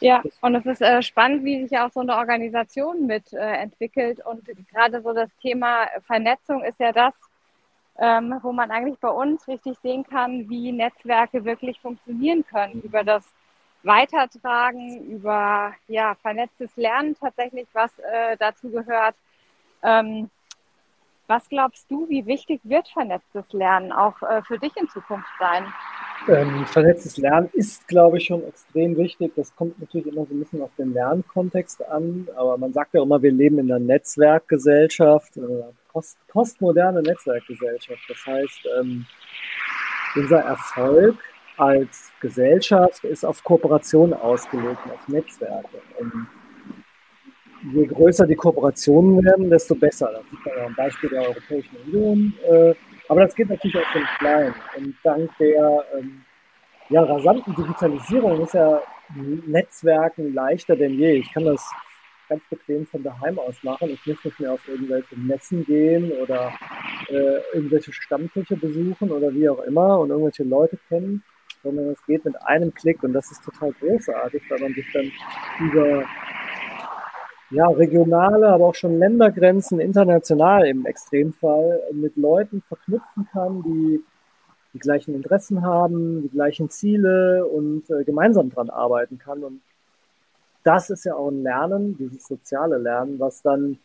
[0.00, 0.22] Ja.
[0.22, 4.24] ja, und es ist äh, spannend, wie sich auch so eine Organisation mit äh, entwickelt.
[4.24, 7.14] Und gerade so das Thema Vernetzung ist ja das,
[7.98, 13.04] ähm, wo man eigentlich bei uns richtig sehen kann, wie Netzwerke wirklich funktionieren können über
[13.04, 13.24] das
[13.82, 19.14] Weitertragen, über ja, vernetztes Lernen tatsächlich, was äh, dazu gehört.
[19.82, 20.30] Ähm,
[21.28, 25.72] was glaubst du, wie wichtig wird vernetztes Lernen auch äh, für dich in Zukunft sein?
[26.28, 29.32] Ähm, vernetztes Lernen ist, glaube ich, schon extrem wichtig.
[29.36, 33.02] Das kommt natürlich immer so ein bisschen auf den Lernkontext an, aber man sagt ja
[33.02, 35.62] immer, wir leben in einer Netzwerkgesellschaft, äh,
[35.92, 38.02] post postmoderne Netzwerkgesellschaft.
[38.08, 39.06] Das heißt, ähm,
[40.16, 41.16] unser Erfolg
[41.56, 45.78] als Gesellschaft ist auf Kooperation ausgelegt, auf Netzwerke.
[46.00, 46.26] Und
[47.72, 50.10] je größer die Kooperationen werden, desto besser.
[50.12, 52.34] Das ist ein Beispiel der Europäischen Union.
[52.48, 52.74] Äh,
[53.08, 54.54] aber das geht natürlich auch von klein.
[54.76, 56.22] Und dank der ähm,
[56.88, 58.82] ja, rasanten Digitalisierung ist ja
[59.14, 61.12] Netzwerken leichter denn je.
[61.12, 61.70] Ich kann das
[62.28, 63.90] ganz bequem von daheim aus machen.
[63.90, 66.52] Ich muss nicht mehr auf irgendwelche Messen gehen oder
[67.08, 71.22] äh, irgendwelche Stammtische besuchen oder wie auch immer und irgendwelche Leute kennen,
[71.62, 75.10] sondern es geht mit einem Klick und das ist total großartig, weil man sich dann
[75.60, 76.04] über
[77.50, 84.02] ja, regionale, aber auch schon Ländergrenzen, international im Extremfall, mit Leuten verknüpfen kann, die
[84.76, 89.42] die gleichen Interessen haben, die gleichen Ziele und äh, gemeinsam dran arbeiten kann.
[89.42, 89.62] Und
[90.64, 93.78] das ist ja auch ein Lernen, dieses soziale Lernen, was dann,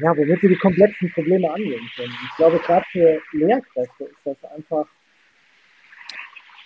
[0.00, 2.12] ja, womit wir die komplexen Probleme angehen können.
[2.28, 4.86] Ich glaube, gerade für Lehrkräfte ist das einfach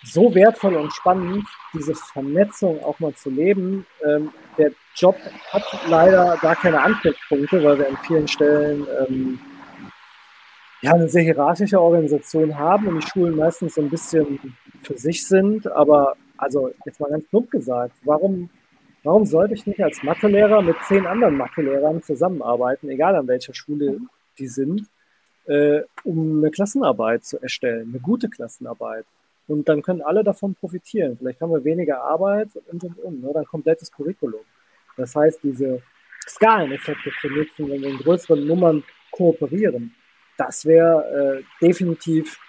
[0.03, 3.85] so wertvoll und spannend, diese Vernetzung auch mal zu leben.
[4.03, 5.15] Ähm, der Job
[5.51, 9.39] hat leider gar keine Anknüpfpunkte, weil wir an vielen Stellen ähm,
[10.81, 15.27] ja, eine sehr hierarchische Organisation haben und die Schulen meistens so ein bisschen für sich
[15.27, 15.71] sind.
[15.71, 18.49] Aber also jetzt mal ganz plump gesagt, warum,
[19.03, 23.99] warum sollte ich nicht als Mathelehrer mit zehn anderen Mathelehrern zusammenarbeiten, egal an welcher Schule
[24.39, 24.87] die sind,
[25.45, 29.05] äh, um eine Klassenarbeit zu erstellen, eine gute Klassenarbeit?
[29.51, 31.17] Und dann können alle davon profitieren.
[31.17, 33.39] Vielleicht haben wir weniger Arbeit und und und, oder ne?
[33.39, 34.39] ein komplettes Curriculum.
[34.95, 35.81] Das heißt, diese
[36.25, 39.93] Skaleneffekte zu nutzen, wenn wir in größeren Nummern kooperieren,
[40.37, 42.39] das wäre äh, definitiv,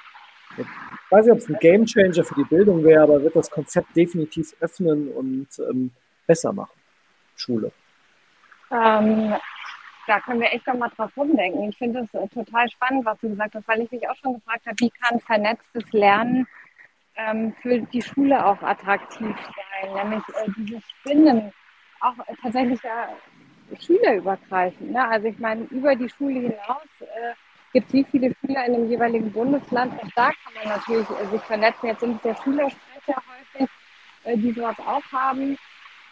[0.56, 0.64] ich
[1.10, 3.96] weiß nicht, ob es ein Game Changer für die Bildung wäre, aber wird das Konzept
[3.96, 5.90] definitiv öffnen und ähm,
[6.24, 6.78] besser machen.
[7.34, 7.72] Schule.
[8.70, 9.34] Ähm,
[10.06, 11.68] da können wir echt nochmal drauf rumdenken.
[11.68, 14.34] Ich finde es äh, total spannend, was du gesagt hast, weil ich mich auch schon
[14.34, 16.46] gefragt habe, wie kann vernetztes Lernen
[17.16, 21.52] ähm, für die Schule auch attraktiv sein, nämlich äh, dieses Spinnen
[22.00, 23.08] auch äh, tatsächlich ja
[23.80, 24.92] schülerübergreifend.
[24.92, 25.08] Ne?
[25.08, 27.34] Also ich meine, über die Schule hinaus äh,
[27.72, 29.94] gibt es wie viele Schüler in dem jeweiligen Bundesland.
[29.94, 31.86] Auch da kann man natürlich äh, sich vernetzen.
[31.86, 33.70] Jetzt sind es ja Schülersprecher häufig,
[34.24, 35.56] äh, die sowas auch haben.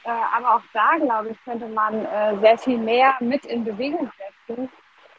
[0.04, 2.06] Äh, aber auch da, glaube ich, könnte man
[2.40, 4.10] sehr viel mehr mit in Bewegung
[4.46, 4.70] setzen,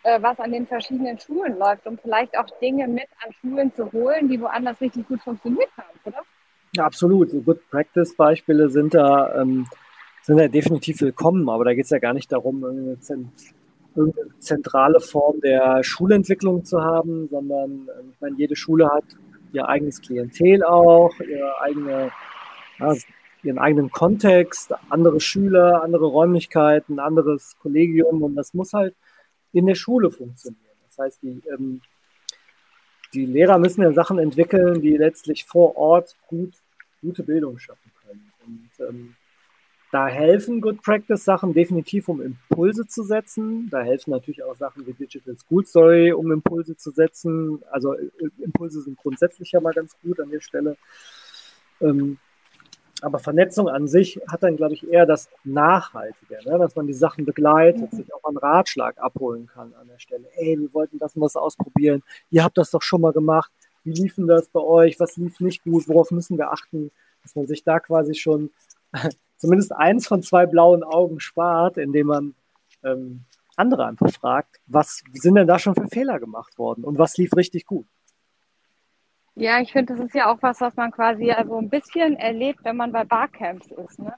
[0.03, 3.91] äh, was an den verschiedenen Schulen läuft, um vielleicht auch Dinge mit an Schulen zu
[3.91, 6.21] holen, die woanders richtig gut funktioniert haben, oder?
[6.75, 7.31] Ja, absolut.
[7.31, 9.67] So Good Practice-Beispiele sind da, ähm,
[10.23, 12.97] sind da definitiv willkommen, aber da geht es ja gar nicht darum, eine,
[13.95, 19.03] irgendeine zentrale Form der Schulentwicklung zu haben, sondern ähm, ich meine, jede Schule hat
[19.53, 22.11] ihr eigenes Klientel auch, ihre eigene,
[22.79, 22.95] ja,
[23.43, 28.95] ihren eigenen Kontext, andere Schüler, andere Räumlichkeiten, anderes Kollegium und das muss halt
[29.53, 30.61] in der Schule funktionieren.
[30.87, 31.81] Das heißt, die ähm,
[33.13, 36.53] die Lehrer müssen ja Sachen entwickeln, die letztlich vor Ort gut,
[37.01, 38.31] gute Bildung schaffen können.
[38.45, 39.15] Und ähm,
[39.91, 43.69] da helfen Good Practice Sachen definitiv, um Impulse zu setzen.
[43.69, 47.61] Da helfen natürlich auch Sachen wie Digital School Story, um Impulse zu setzen.
[47.69, 48.09] Also äh,
[48.39, 50.77] Impulse sind grundsätzlich ja mal ganz gut an der Stelle.
[51.81, 52.17] Ähm,
[53.01, 56.57] aber Vernetzung an sich hat dann, glaube ich, eher das Nachhaltige, ne?
[56.59, 57.97] dass man die Sachen begleitet, mhm.
[57.97, 60.27] sich auch einen Ratschlag abholen kann an der Stelle.
[60.35, 62.03] Ey, wir wollten das und das ausprobieren.
[62.29, 63.51] Ihr habt das doch schon mal gemacht.
[63.83, 64.99] Wie liefen das bei euch?
[64.99, 65.87] Was lief nicht gut?
[65.87, 66.91] Worauf müssen wir achten?
[67.23, 68.51] Dass man sich da quasi schon
[69.37, 72.35] zumindest eins von zwei blauen Augen spart, indem man
[72.83, 73.21] ähm,
[73.55, 77.35] andere einfach fragt, was sind denn da schon für Fehler gemacht worden und was lief
[77.35, 77.85] richtig gut?
[79.41, 82.59] Ja, ich finde, das ist ja auch was, was man quasi also ein bisschen erlebt,
[82.61, 83.97] wenn man bei Barcamps ist.
[83.97, 84.13] Ne?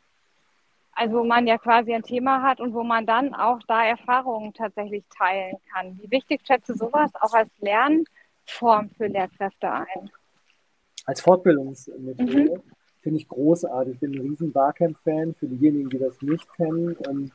[0.91, 4.53] Also wo man ja quasi ein Thema hat und wo man dann auch da Erfahrungen
[4.53, 5.97] tatsächlich teilen kann.
[6.01, 10.11] Wie wichtig schätzt du sowas auch als Lernform für Lehrkräfte ein?
[11.05, 12.61] Als Fortbildungsmethode mhm.
[12.99, 13.93] finde ich großartig.
[13.93, 15.35] Ich bin ein riesen Barcamp-Fan.
[15.35, 17.31] Für diejenigen, die das nicht kennen, ähm,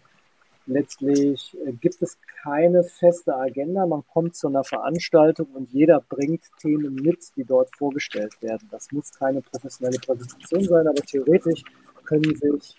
[0.68, 3.86] Letztlich äh, gibt es keine feste Agenda.
[3.86, 8.68] Man kommt zu einer Veranstaltung und jeder bringt Themen mit, die dort vorgestellt werden.
[8.70, 11.62] Das muss keine professionelle Präsentation sein, aber theoretisch
[12.04, 12.76] können sich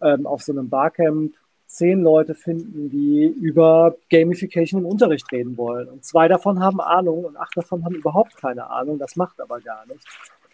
[0.00, 1.32] ähm, auf so einem Barcamp
[1.66, 5.88] zehn Leute finden, die über Gamification im Unterricht reden wollen.
[5.88, 8.98] Und zwei davon haben Ahnung und acht davon haben überhaupt keine Ahnung.
[8.98, 10.04] Das macht aber gar nichts.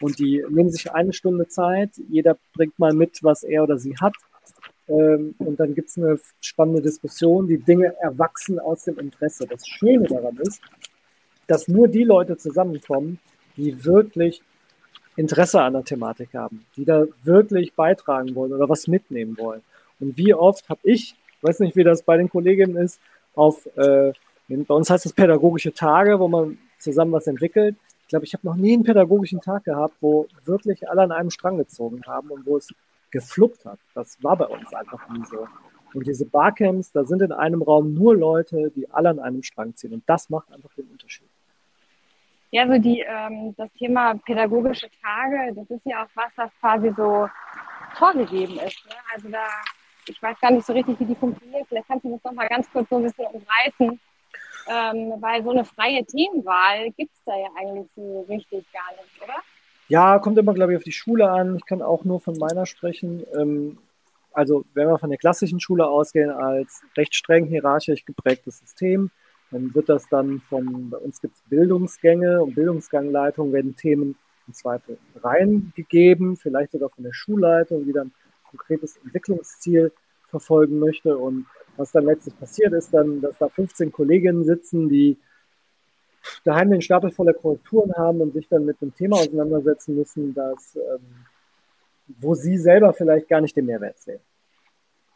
[0.02, 1.92] Und die nehmen sich eine Stunde Zeit.
[2.10, 4.12] Jeder bringt mal mit, was er oder sie hat.
[4.88, 7.48] Ähm, und dann gibt es eine spannende Diskussion.
[7.48, 9.46] Die Dinge erwachsen aus dem Interesse.
[9.46, 10.60] Das Schöne daran ist,
[11.46, 13.18] dass nur die Leute zusammenkommen,
[13.56, 14.42] die wirklich
[15.16, 19.62] Interesse an der Thematik haben, die da wirklich beitragen wollen oder was mitnehmen wollen.
[19.98, 23.00] Und wie oft habe ich, weiß nicht, wie das bei den Kolleginnen ist,
[23.34, 24.12] auf, äh,
[24.48, 27.76] bei uns heißt es pädagogische Tage, wo man zusammen was entwickelt.
[28.02, 31.30] Ich glaube, ich habe noch nie einen pädagogischen Tag gehabt, wo wirklich alle an einem
[31.30, 32.68] Strang gezogen haben und wo es
[33.10, 33.78] gefluppt hat.
[33.94, 35.46] Das war bei uns einfach nie so.
[35.94, 39.74] Und diese Barcamps, da sind in einem Raum nur Leute, die alle an einem Strang
[39.74, 39.94] ziehen.
[39.94, 41.28] Und das macht einfach den Unterschied.
[42.50, 46.92] Ja, so die, ähm, das Thema pädagogische Tage, das ist ja auch was, das quasi
[46.96, 47.28] so
[47.94, 48.84] vorgegeben ist.
[48.86, 48.94] Ne?
[49.14, 49.46] Also da,
[50.06, 51.66] ich weiß gar nicht so richtig, wie die funktioniert.
[51.68, 54.00] Vielleicht kannst du das nochmal ganz kurz so ein bisschen umreißen.
[54.68, 59.22] Ähm, weil so eine freie Themenwahl gibt es da ja eigentlich so richtig gar nicht,
[59.22, 59.40] oder?
[59.88, 61.56] Ja, kommt immer, glaube ich, auf die Schule an.
[61.56, 63.24] Ich kann auch nur von meiner sprechen.
[63.38, 63.78] Ähm,
[64.32, 69.10] also, wenn wir von der klassischen Schule ausgehen, als recht streng hierarchisch geprägtes System,
[69.50, 74.52] dann wird das dann von, bei uns gibt es Bildungsgänge und Bildungsgangleitungen werden Themen im
[74.52, 78.12] Zweifel reingegeben, vielleicht sogar von der Schulleitung, die dann ein
[78.50, 79.92] konkretes Entwicklungsziel
[80.26, 81.16] verfolgen möchte.
[81.16, 81.46] Und
[81.76, 85.16] was dann letztlich passiert ist, dann, dass da 15 Kolleginnen sitzen, die
[86.44, 90.76] daheim den Stapel voller Korrekturen haben und sich dann mit einem Thema auseinandersetzen müssen, das,
[90.76, 91.26] ähm,
[92.18, 94.20] wo sie selber vielleicht gar nicht den Mehrwert sehen.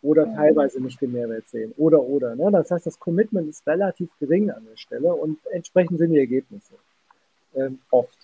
[0.03, 0.35] Oder mhm.
[0.35, 1.75] teilweise nicht den Mehrwert sehen.
[1.77, 2.35] Oder, oder.
[2.35, 2.51] Ne?
[2.51, 6.75] Das heißt, das Commitment ist relativ gering an der Stelle und entsprechend sind die Ergebnisse.
[7.55, 8.16] Ähm, oft.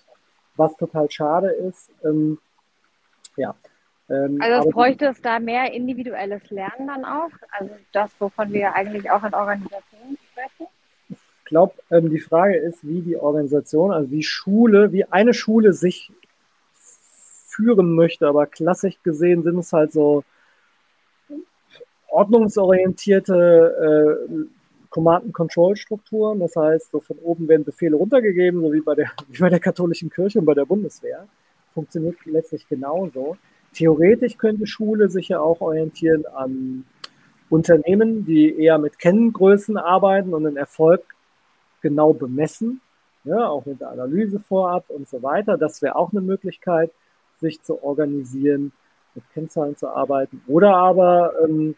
[0.55, 2.39] Was total schade ist, ähm,
[3.35, 3.55] ja.
[4.09, 7.29] Ähm, also bräuchte es da mehr individuelles Lernen dann auch?
[7.51, 10.67] Also das, wovon wir eigentlich auch in Organisationen sprechen?
[11.47, 16.11] Glaube, ähm, die Frage ist, wie die Organisation, also wie Schule, wie eine Schule sich
[17.47, 18.27] führen möchte.
[18.27, 20.23] Aber klassisch gesehen sind es halt so
[22.09, 24.45] ordnungsorientierte äh,
[24.89, 26.39] Command-and-Control-Strukturen.
[26.39, 29.59] Das heißt, so von oben werden Befehle runtergegeben, so wie bei, der, wie bei der
[29.59, 31.27] katholischen Kirche und bei der Bundeswehr.
[31.73, 33.37] Funktioniert letztlich genauso.
[33.73, 36.85] Theoretisch könnte Schule sich ja auch orientieren an
[37.49, 41.03] Unternehmen, die eher mit Kenngrößen arbeiten und den Erfolg
[41.81, 42.81] genau bemessen,
[43.23, 45.57] ja, auch mit der Analyse vorab und so weiter.
[45.57, 46.91] Das wäre auch eine Möglichkeit,
[47.39, 48.71] sich zu organisieren,
[49.15, 50.41] mit Kennzahlen zu arbeiten.
[50.47, 51.75] Oder aber, ähm,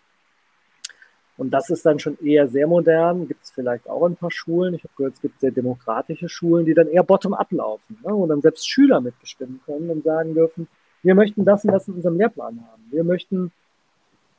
[1.37, 4.73] und das ist dann schon eher sehr modern, gibt es vielleicht auch ein paar Schulen.
[4.73, 8.27] Ich habe gehört, es gibt sehr demokratische Schulen, die dann eher bottom-up laufen, ne, wo
[8.27, 10.67] dann selbst Schüler mitbestimmen können und sagen dürfen,
[11.01, 12.83] wir möchten das und das in unserem Lehrplan haben.
[12.91, 13.51] Wir möchten,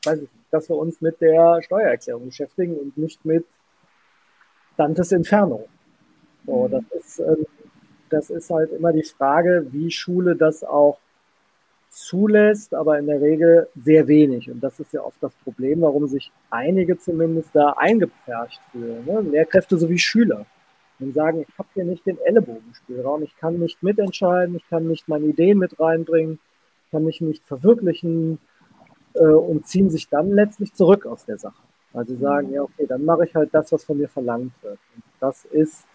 [0.04, 3.46] weiß ich nicht, dass wir uns mit der Steuererklärung beschäftigen und nicht mit
[4.80, 5.68] Dantes Inferno.
[6.46, 6.70] So, mhm.
[6.70, 7.46] das, ist, ähm,
[8.08, 10.98] das ist halt immer die Frage, wie Schule das auch
[11.90, 14.50] zulässt, aber in der Regel sehr wenig.
[14.50, 19.04] Und das ist ja oft das Problem, warum sich einige zumindest da eingepfercht fühlen.
[19.04, 19.20] Ne?
[19.20, 20.46] Lehrkräfte sowie Schüler.
[20.98, 25.08] Und sagen, ich habe hier nicht den Ellenbogenspielraum, ich kann nicht mitentscheiden, ich kann nicht
[25.08, 26.38] meine Ideen mit reinbringen,
[26.90, 28.38] kann mich nicht verwirklichen
[29.14, 31.69] äh, und ziehen sich dann letztlich zurück aus der Sache.
[31.92, 34.78] Weil sie sagen, ja, okay, dann mache ich halt das, was von mir verlangt wird.
[34.94, 35.86] Und das ist,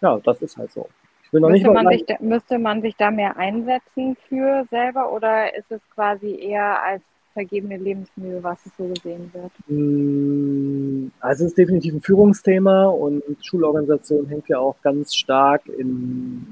[0.00, 0.88] ja, das ist halt so.
[1.32, 5.80] Müsste, man sich da, müsste man sich da mehr einsetzen für selber oder ist es
[5.94, 9.52] quasi eher als vergebene Lebensmühe, was es so gesehen wird?
[9.66, 16.46] Hm, also es ist definitiv ein Führungsthema und Schulorganisation hängt ja auch ganz stark in,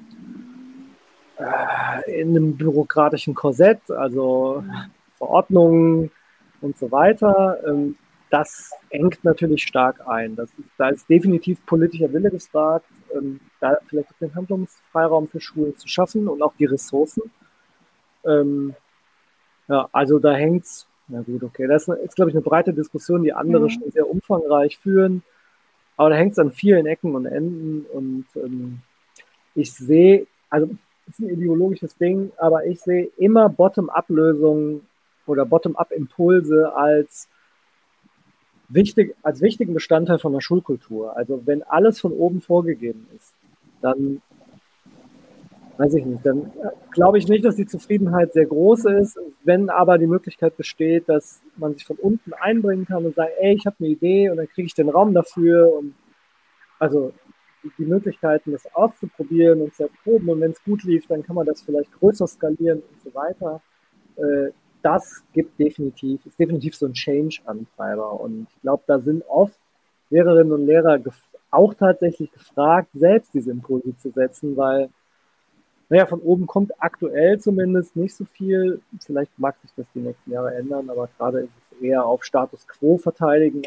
[1.36, 4.64] äh, in einem bürokratischen Korsett, also
[5.18, 6.10] Verordnungen
[6.62, 7.58] und so weiter.
[8.30, 10.36] Das engt natürlich stark ein.
[10.36, 15.40] Das ist, da ist definitiv politischer Wille gefragt, ähm, da vielleicht auch den Handlungsfreiraum für
[15.40, 17.22] Schulen zu schaffen und auch die Ressourcen.
[18.24, 18.74] Ähm,
[19.68, 20.86] ja, also da hängt's.
[21.08, 21.66] Na gut, okay.
[21.66, 23.70] Das ist, glaube ich, eine breite Diskussion, die andere mhm.
[23.70, 25.24] schon sehr umfangreich führen.
[25.96, 27.84] Aber da hängt es an vielen Ecken und Enden.
[27.92, 28.78] Und ähm,
[29.54, 30.70] ich sehe, also
[31.10, 34.86] ist ein ideologisches Ding, aber ich sehe immer Bottom-up-Lösungen
[35.26, 37.28] oder Bottom-up-Impulse als
[38.70, 41.16] wichtig, als wichtigen Bestandteil von der Schulkultur.
[41.16, 43.34] Also wenn alles von oben vorgegeben ist,
[43.82, 44.22] dann
[45.80, 46.52] weiß ich nicht, dann
[46.90, 49.18] glaube ich nicht, dass die Zufriedenheit sehr groß ist.
[49.44, 53.54] Wenn aber die Möglichkeit besteht, dass man sich von unten einbringen kann und sagt, ey,
[53.54, 55.94] ich habe eine Idee und dann kriege ich den Raum dafür und
[56.78, 57.12] also
[57.78, 61.46] die Möglichkeiten, das auszuprobieren und zu erproben und wenn es gut lief, dann kann man
[61.46, 63.62] das vielleicht größer skalieren und so weiter.
[64.82, 69.58] Das gibt definitiv, ist definitiv so ein Change-Antreiber und ich glaube, da sind oft
[70.10, 70.98] Lehrerinnen und Lehrer
[71.50, 74.90] auch tatsächlich gefragt, selbst diese Impulse zu setzen, weil
[75.88, 78.80] naja, von oben kommt aktuell zumindest nicht so viel.
[79.04, 82.66] Vielleicht mag sich das die nächsten Jahre ändern, aber gerade ist es eher auf Status
[82.68, 83.62] quo verteidigen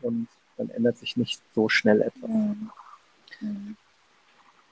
[0.00, 0.26] und
[0.56, 2.30] dann ändert sich nicht so schnell etwas.
[2.30, 2.70] Mhm.
[3.40, 3.76] Mhm.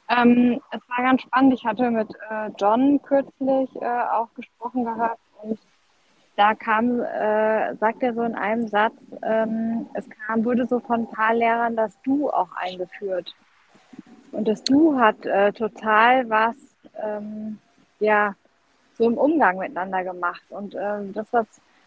[0.08, 1.52] Ähm, es war ganz spannend.
[1.52, 5.58] Ich hatte mit äh, John kürzlich äh, auch gesprochen gehabt und
[6.36, 11.00] da kam, äh, sagt er so in einem Satz, ähm, es kam, wurde so von
[11.00, 13.34] ein paar Lehrern das Du auch eingeführt.
[14.32, 16.56] Und das Du hat äh, total was,
[17.02, 17.58] ähm,
[18.00, 18.34] ja,
[18.98, 20.42] so im Umgang miteinander gemacht.
[20.50, 21.46] Und ähm, das, was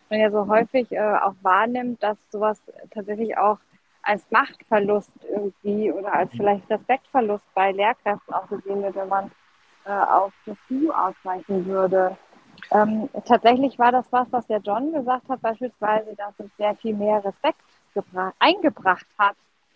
[0.10, 2.60] man ja so häufig äh, auch wahrnimmt, dass sowas
[2.92, 3.60] tatsächlich auch
[4.02, 9.32] als Machtverlust irgendwie oder als vielleicht Respektverlust bei Lehrkräften auch gesehen wird, wenn man
[9.86, 12.18] äh, auf das Du ausweichen würde.
[12.72, 16.95] Ähm, tatsächlich war das was, was der John gesagt hat, beispielsweise, dass es sehr viel
[16.95, 17.60] mehr Respekt
[18.39, 19.36] eingebracht hat,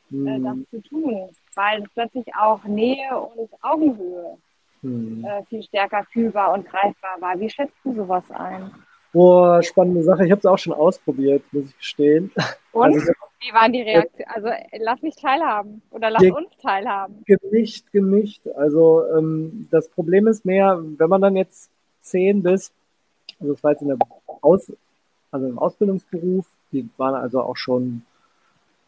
[0.10, 0.28] mhm.
[0.28, 4.38] äh, das zu tun weil plötzlich auch Nähe und Augenhöhe
[4.82, 5.26] hm.
[5.26, 7.40] äh, viel stärker fühlbar und greifbar war.
[7.40, 8.72] Wie schätzt du sowas ein?
[9.12, 10.26] Boah, spannende Sache.
[10.26, 12.32] Ich habe es auch schon ausprobiert, muss ich gestehen.
[12.72, 14.28] Und also, wie waren die Reaktionen?
[14.34, 17.24] Also lass mich teilhaben oder lass uns teilhaben.
[17.28, 18.48] Gemischt, gemischt.
[18.56, 21.70] Also ähm, das Problem ist mehr, wenn man dann jetzt
[22.04, 22.72] zehn bis,
[23.40, 23.98] also das war jetzt in der
[24.42, 24.72] Aus,
[25.32, 28.04] also im Ausbildungsberuf, die waren also auch schon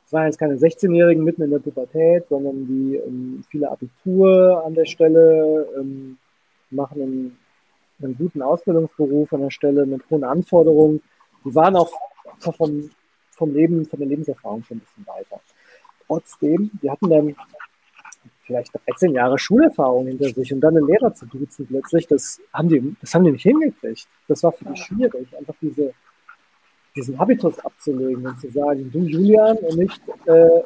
[0.05, 4.75] es waren jetzt keine 16-Jährigen mitten in der Pubertät, sondern die ähm, viele Abitur an
[4.75, 6.17] der Stelle, ähm,
[6.69, 7.37] machen einen,
[8.01, 11.01] einen, guten Ausbildungsberuf an der Stelle mit hohen Anforderungen.
[11.43, 11.89] Die waren auch
[12.39, 12.89] vom,
[13.31, 15.41] vom Leben, von der Lebenserfahrung schon ein bisschen weiter.
[16.05, 17.35] Trotzdem, die hatten dann
[18.45, 22.69] vielleicht 13 Jahre Schulerfahrung hinter sich und dann einen Lehrer zu duzen plötzlich, das haben
[22.69, 24.07] die, das haben die nicht hingekriegt.
[24.27, 25.93] Das war für die schwierig, einfach diese,
[26.95, 30.61] diesen Habitus abzulegen und zu sagen, du Julian und nicht äh,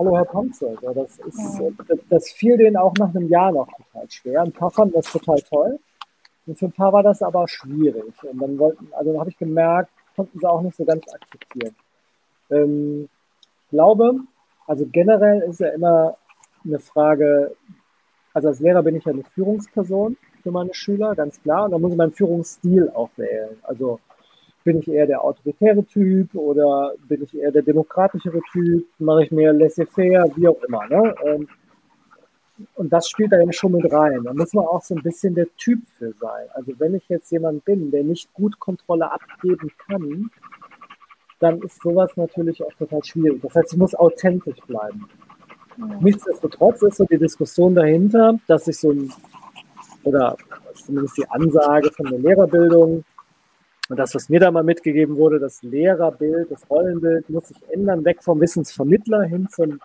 [0.00, 0.76] Hallo Herr Panzer.
[0.80, 4.42] Das, ist, das, das fiel denen auch nach einem Jahr noch total schwer.
[4.42, 5.78] Ein paar fanden das total toll.
[6.46, 8.14] Und für ein paar war das aber schwierig.
[8.22, 11.74] Und dann wollten, also habe ich gemerkt, konnten sie auch nicht so ganz akzeptieren.
[12.50, 13.10] Ähm,
[13.64, 14.20] ich glaube,
[14.66, 16.16] also generell ist ja immer
[16.64, 17.54] eine Frage,
[18.32, 21.64] also als Lehrer bin ich ja eine Führungsperson für meine Schüler, ganz klar.
[21.64, 23.56] Und da muss ich meinen Führungsstil auch wählen.
[23.62, 24.00] Also
[24.64, 28.86] bin ich eher der autoritäre Typ oder bin ich eher der demokratischere Typ?
[28.98, 30.86] Mache ich mehr laissez-faire, wie auch immer.
[30.88, 31.14] Ne?
[31.24, 31.48] Ähm,
[32.74, 34.22] und das spielt da ja schon mit rein.
[34.22, 36.46] Da muss man auch so ein bisschen der Typ für sein.
[36.52, 40.30] Also wenn ich jetzt jemand bin, der nicht gut Kontrolle abgeben kann,
[41.38, 43.40] dann ist sowas natürlich auch total schwierig.
[43.42, 45.08] Das heißt, ich muss authentisch bleiben.
[46.00, 49.12] Nichtsdestotrotz ist so die Diskussion dahinter, dass ich so ein,
[50.04, 50.36] oder
[50.74, 53.04] zumindest die Ansage von der Lehrerbildung,
[53.88, 58.04] und das, was mir da mal mitgegeben wurde, das Lehrerbild, das Rollenbild muss sich ändern,
[58.04, 59.80] weg vom Wissensvermittler hin zum,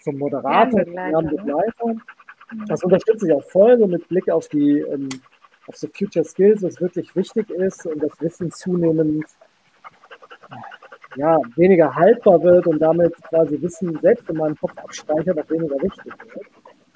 [0.00, 1.86] zum Moderator, Lernbegleiter.
[1.86, 2.00] Ne?
[2.66, 5.08] Das unterstütze ich auch voll, so mit Blick auf die, ähm,
[5.68, 9.24] auf so Future Skills, was wirklich wichtig ist und das Wissen zunehmend
[11.16, 15.76] ja, weniger haltbar wird und damit quasi Wissen selbst in meinem Kopf abspeichert, auch weniger
[15.82, 16.46] wichtig wird.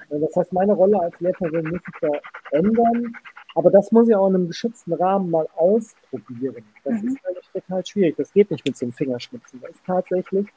[0.09, 2.09] Das heißt, meine Rolle als Lehrperson muss sich da
[2.51, 3.13] ändern,
[3.55, 6.63] aber das muss ich auch in einem geschützten Rahmen mal ausprobieren.
[6.83, 7.07] Das mhm.
[7.07, 8.15] ist nämlich total schwierig.
[8.17, 9.61] Das geht nicht mit so einem Fingerschnipsen.
[9.61, 10.47] Das ist tatsächlich,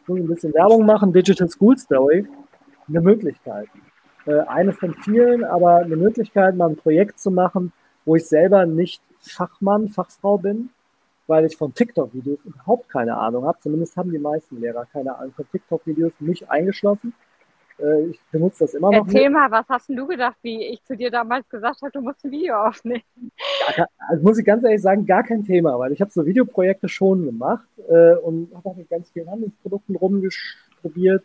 [0.00, 2.26] ich muss ein bisschen Werbung machen, Digital School Story,
[2.88, 3.68] eine Möglichkeit.
[4.26, 7.72] Äh, eine von vielen, aber eine Möglichkeit, mal ein Projekt zu machen,
[8.04, 10.70] wo ich selber nicht Fachmann, Fachfrau bin,
[11.26, 13.58] weil ich von TikTok-Videos überhaupt keine Ahnung habe.
[13.60, 17.14] Zumindest haben die meisten Lehrer keine Ahnung von TikTok-Videos, mich eingeschlossen.
[17.78, 19.06] Äh, ich benutze das immer noch.
[19.06, 22.24] Erzähl mal, was hast du gedacht, wie ich zu dir damals gesagt habe, du musst
[22.24, 23.02] ein Video aufnehmen?
[24.08, 27.24] Also muss ich ganz ehrlich sagen, gar kein Thema, weil ich habe so Videoprojekte schon
[27.24, 31.24] gemacht äh, und habe auch mit ganz vielen Handelsprodukten rumprobiert.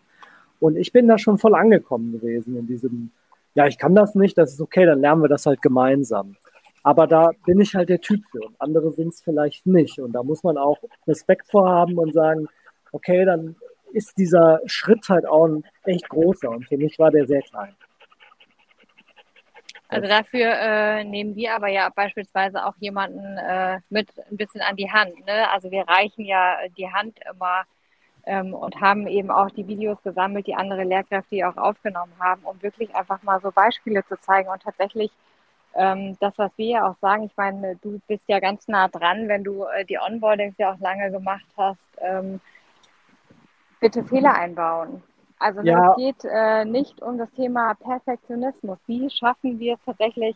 [0.59, 3.11] Und ich bin da schon voll angekommen gewesen in diesem,
[3.53, 6.35] ja, ich kann das nicht, das ist okay, dann lernen wir das halt gemeinsam.
[6.87, 9.99] Aber da bin ich halt der Typ für und andere sind es vielleicht nicht.
[9.99, 12.47] Und da muss man auch Respekt vorhaben und sagen,
[12.93, 13.57] okay, dann
[13.91, 17.75] ist dieser Schritt halt auch ein echt großer und für mich war der sehr klein.
[19.89, 24.77] Also dafür äh, nehmen wir aber ja beispielsweise auch jemanden äh, mit ein bisschen an
[24.77, 25.13] die Hand.
[25.25, 25.51] Ne?
[25.51, 27.63] Also wir reichen ja die Hand immer
[28.25, 32.63] ähm, und haben eben auch die Videos gesammelt, die andere Lehrkräfte auch aufgenommen haben, um
[32.63, 35.11] wirklich einfach mal so Beispiele zu zeigen und tatsächlich
[35.77, 39.27] ähm, das, was wir ja auch sagen, ich meine, du bist ja ganz nah dran,
[39.27, 41.79] wenn du äh, die Onboardings ja auch lange gemacht hast.
[41.99, 42.39] Ähm,
[43.79, 45.03] bitte Fehler einbauen.
[45.39, 45.91] Also ja.
[45.91, 48.79] es geht äh, nicht um das Thema Perfektionismus.
[48.87, 50.35] Wie schaffen wir es tatsächlich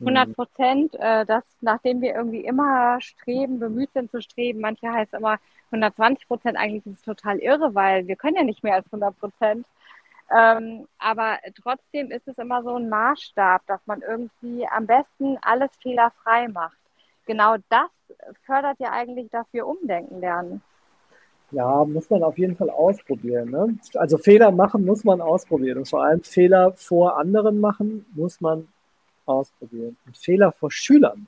[0.00, 0.34] 100 mhm.
[0.34, 5.38] Prozent, äh, das, nachdem wir irgendwie immer streben, bemüht sind zu streben, manche heißt immer
[5.70, 9.18] 120 Prozent, eigentlich ist es total irre, weil wir können ja nicht mehr als 100
[9.18, 9.66] Prozent.
[10.34, 15.70] Ähm, aber trotzdem ist es immer so ein Maßstab, dass man irgendwie am besten alles
[15.82, 16.76] fehlerfrei macht.
[17.26, 17.90] Genau das
[18.44, 20.62] fördert ja eigentlich, dass wir umdenken lernen.
[21.50, 23.50] Ja, muss man auf jeden Fall ausprobieren.
[23.50, 23.76] Ne?
[23.94, 25.78] Also Fehler machen muss man ausprobieren.
[25.78, 28.68] Und vor allem Fehler vor anderen machen muss man
[29.26, 29.96] ausprobieren.
[30.06, 31.26] Und Fehler vor Schülern,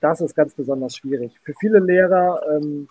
[0.00, 1.38] das ist ganz besonders schwierig.
[1.42, 2.88] Für viele Lehrer, ähm,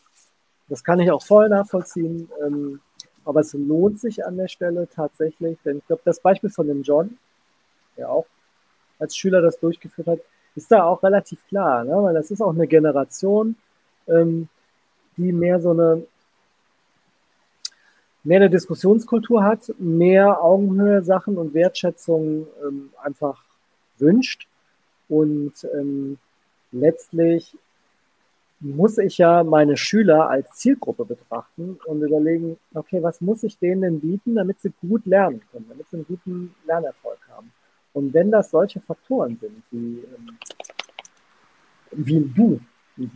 [0.69, 2.79] das kann ich auch voll nachvollziehen, ähm,
[3.25, 6.83] aber es lohnt sich an der Stelle tatsächlich, denn ich glaube, das Beispiel von dem
[6.83, 7.17] John,
[7.97, 8.25] der auch
[8.99, 10.19] als Schüler das durchgeführt hat,
[10.55, 11.93] ist da auch relativ klar, ne?
[12.03, 13.55] weil das ist auch eine Generation,
[14.07, 14.49] ähm,
[15.17, 16.03] die mehr so eine
[18.23, 23.43] mehr eine Diskussionskultur hat, mehr Augenhöhe Sachen und Wertschätzung ähm, einfach
[23.97, 24.47] wünscht.
[25.09, 26.17] Und ähm,
[26.71, 27.57] letztlich
[28.61, 33.81] muss ich ja meine Schüler als Zielgruppe betrachten und überlegen, okay, was muss ich denen
[33.81, 37.51] denn bieten, damit sie gut lernen können, damit sie einen guten Lernerfolg haben.
[37.93, 40.37] Und wenn das solche Faktoren sind, wie, ähm,
[41.91, 42.59] wie du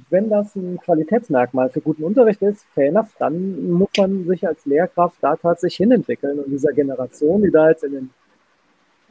[0.09, 4.65] wenn das ein Qualitätsmerkmal für guten Unterricht ist, fair enough, dann muss man sich als
[4.65, 8.09] Lehrkraft da tatsächlich hinentwickeln und dieser Generation, die da jetzt in den,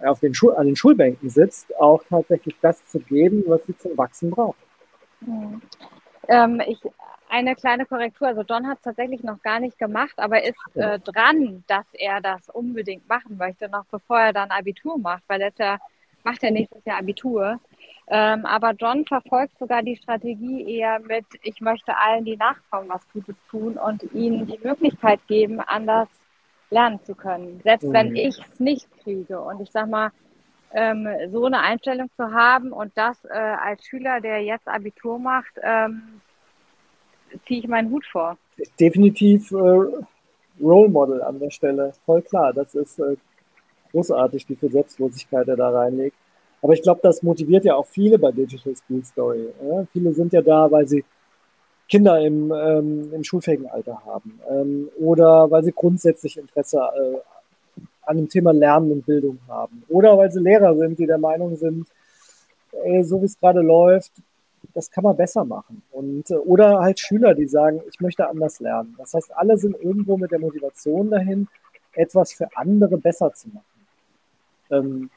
[0.03, 3.97] auf den Schul an den Schulbänken sitzt, auch tatsächlich das zu geben, was sie zum
[3.97, 4.59] Wachsen braucht.
[6.29, 6.79] Ähm, ich,
[7.29, 8.29] eine kleine Korrektur.
[8.29, 12.21] Also John hat es tatsächlich noch gar nicht gemacht, aber ist äh, dran, dass er
[12.21, 15.79] das unbedingt machen möchte, noch bevor er dann Abitur macht, weil er ja,
[16.23, 17.59] macht er nächstes Jahr Abitur.
[18.07, 23.09] Ähm, aber John verfolgt sogar die Strategie eher mit, ich möchte allen, die nachkommen, was
[23.13, 26.09] Gutes tun und ihnen die Möglichkeit geben, anders
[26.71, 27.61] lernen zu können.
[27.65, 27.93] Selbst mhm.
[27.93, 29.41] wenn ich es nicht kriege.
[29.41, 30.11] Und ich sag mal,
[30.75, 35.55] ähm, so eine Einstellung zu haben und das äh, als Schüler, der jetzt Abitur macht,
[35.63, 36.21] ähm,
[37.47, 38.37] ziehe ich meinen Hut vor.
[38.79, 39.55] Definitiv äh,
[40.61, 42.53] Role Model an der Stelle, voll klar.
[42.53, 43.17] Das ist äh,
[43.93, 46.17] großartig, wie viel Selbstlosigkeit er da reinlegt.
[46.61, 49.49] Aber ich glaube, das motiviert ja auch viele bei Digital School Story.
[49.63, 49.87] Ja?
[49.93, 51.05] Viele sind ja da, weil sie
[51.89, 57.19] Kinder im, ähm, im schulfähigen Alter haben ähm, oder weil sie grundsätzlich Interesse äh,
[58.07, 61.57] an dem Thema Lernen und Bildung haben oder weil sie Lehrer sind, die der Meinung
[61.57, 61.89] sind,
[62.83, 64.13] ey, so wie es gerade läuft,
[64.73, 65.83] das kann man besser machen.
[65.93, 68.95] Und, äh, oder halt Schüler, die sagen, ich möchte anders lernen.
[68.99, 71.49] Das heißt, alle sind irgendwo mit der Motivation dahin,
[71.93, 73.87] etwas für andere besser zu machen.
[74.71, 75.11] Ähm,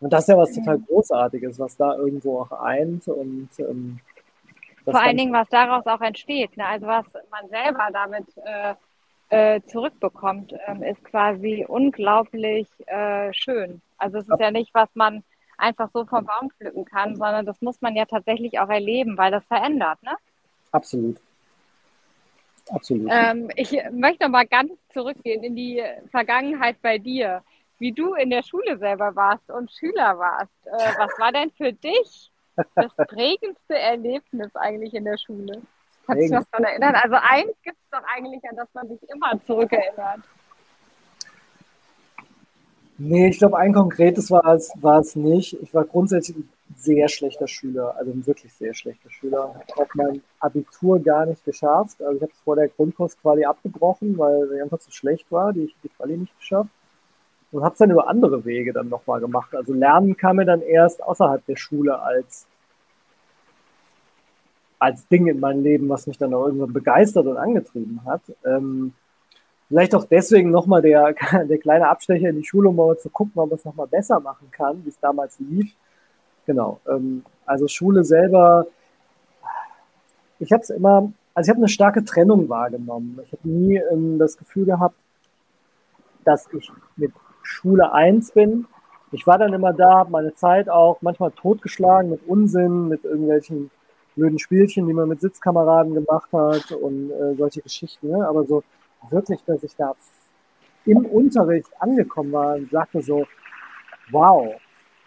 [0.00, 3.98] und das ist ja was total Großartiges, was da irgendwo auch eint und ähm,
[4.84, 6.56] vor allen Dingen, was daraus auch entsteht.
[6.56, 6.64] Ne?
[6.64, 8.74] Also was man selber damit äh,
[9.30, 13.80] äh, zurückbekommt, ähm, ist quasi unglaublich äh, schön.
[13.98, 15.22] Also es ist ja nicht, was man
[15.58, 19.30] einfach so vom Baum pflücken kann, sondern das muss man ja tatsächlich auch erleben, weil
[19.30, 20.02] das verändert.
[20.02, 20.12] Ne?
[20.72, 21.20] Absolut.
[22.70, 23.08] Absolut.
[23.10, 27.42] Ähm, ich möchte noch mal ganz zurückgehen in die Vergangenheit bei dir.
[27.80, 30.50] wie du in der Schule selber warst und Schüler warst.
[30.66, 35.62] Äh, was war denn für dich das prägendste Erlebnis eigentlich in der Schule?
[36.08, 36.94] Kannst du dich noch daran erinnern?
[36.94, 40.20] Also eins gibt es doch eigentlich, an das man sich immer zurückerinnert.
[42.96, 45.52] Nee, ich glaube, ein konkretes war es, war es nicht.
[45.62, 49.54] Ich war grundsätzlich ein sehr schlechter Schüler, also ein wirklich sehr schlechter Schüler.
[49.66, 52.00] Ich habe auch mein Abitur gar nicht geschafft.
[52.00, 55.52] Also ich habe es vor der Grundkursquali abgebrochen, weil sie einfach zu schlecht war.
[55.52, 56.70] Die, die Quali nicht geschafft.
[57.52, 59.54] Und habe es dann über andere Wege dann nochmal gemacht.
[59.54, 62.46] Also Lernen kam mir dann erst außerhalb der Schule als,
[64.78, 68.22] als Ding in meinem Leben, was mich dann auch irgendwann begeistert und angetrieben hat.
[68.44, 68.92] Ähm,
[69.68, 71.14] Vielleicht auch deswegen nochmal der,
[71.44, 74.18] der kleine Abstecher in die Schule, um mal zu gucken, ob man es nochmal besser
[74.18, 75.74] machen kann, wie es damals lief.
[76.46, 76.80] Genau.
[76.88, 78.66] Ähm, also Schule selber,
[80.38, 83.20] ich habe es immer, also ich habe eine starke Trennung wahrgenommen.
[83.24, 84.98] Ich habe nie ähm, das Gefühl gehabt,
[86.24, 87.12] dass ich mit
[87.42, 88.66] Schule eins bin.
[89.12, 93.70] Ich war dann immer da, habe meine Zeit auch manchmal totgeschlagen mit Unsinn, mit irgendwelchen
[94.18, 98.08] blöden Spielchen, die man mit Sitzkameraden gemacht hat und äh, solche Geschichten.
[98.08, 98.26] Ne?
[98.26, 98.62] Aber so
[99.10, 99.94] wirklich, dass ich da
[100.84, 103.26] im Unterricht angekommen war und sagte so,
[104.10, 104.54] wow,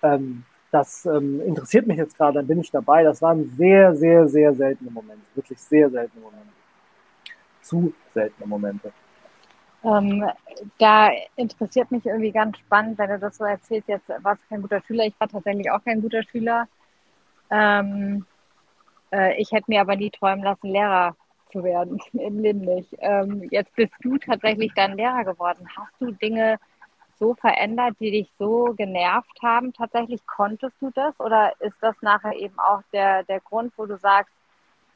[0.03, 3.03] ähm, das ähm, interessiert mich jetzt gerade, dann bin ich dabei.
[3.03, 6.47] Das waren sehr, sehr, sehr seltene Momente, wirklich sehr seltene Momente.
[7.61, 8.91] Zu seltene Momente.
[9.83, 10.23] Ähm,
[10.77, 14.61] da interessiert mich irgendwie ganz spannend, wenn du das so erzählst, jetzt warst du kein
[14.61, 16.67] guter Schüler, ich war tatsächlich auch kein guter Schüler.
[17.49, 18.30] Ähm, äh,
[19.37, 21.15] ich hätte mir aber nie träumen lassen, Lehrer
[21.51, 22.95] zu werden Leben nicht.
[22.99, 25.67] Ähm, jetzt bist du tatsächlich dann Lehrer geworden.
[25.75, 26.57] Hast du Dinge
[27.19, 29.73] so verändert, die dich so genervt haben?
[29.73, 33.97] Tatsächlich konntest du das oder ist das nachher eben auch der, der Grund, wo du
[33.97, 34.33] sagst,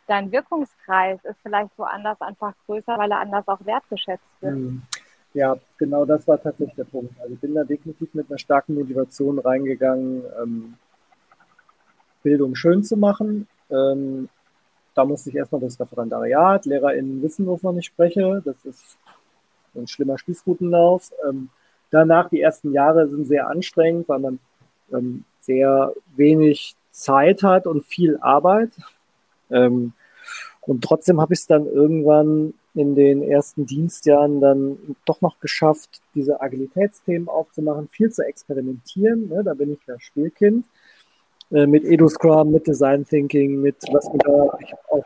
[0.07, 4.53] dein Wirkungskreis ist vielleicht woanders einfach größer, weil er anders auch wertgeschätzt wird?
[4.53, 4.81] Hm.
[5.33, 7.19] Ja, genau das war tatsächlich der Punkt.
[7.19, 10.77] Also ich bin da definitiv mit einer starken Motivation reingegangen, ähm,
[12.23, 14.29] Bildung schön zu machen, ähm,
[14.93, 18.41] da musste ich erstmal das Referendariat, LehrerInnen wissen, wovon ich spreche.
[18.45, 18.97] Das ist
[19.75, 21.11] ein schlimmer Spießrutenlauf.
[21.27, 21.49] Ähm,
[21.91, 24.39] danach, die ersten Jahre sind sehr anstrengend, weil man
[24.93, 28.71] ähm, sehr wenig Zeit hat und viel Arbeit.
[29.51, 29.93] Ähm,
[30.61, 36.01] und trotzdem habe ich es dann irgendwann in den ersten Dienstjahren dann doch noch geschafft,
[36.13, 39.29] diese Agilitätsthemen aufzumachen, viel zu experimentieren.
[39.29, 39.43] Ne?
[39.43, 40.65] Da bin ich ja Spielkind.
[41.51, 45.05] Äh, mit Edu Scrum, mit Design Thinking, mit was wir da, ich habe auch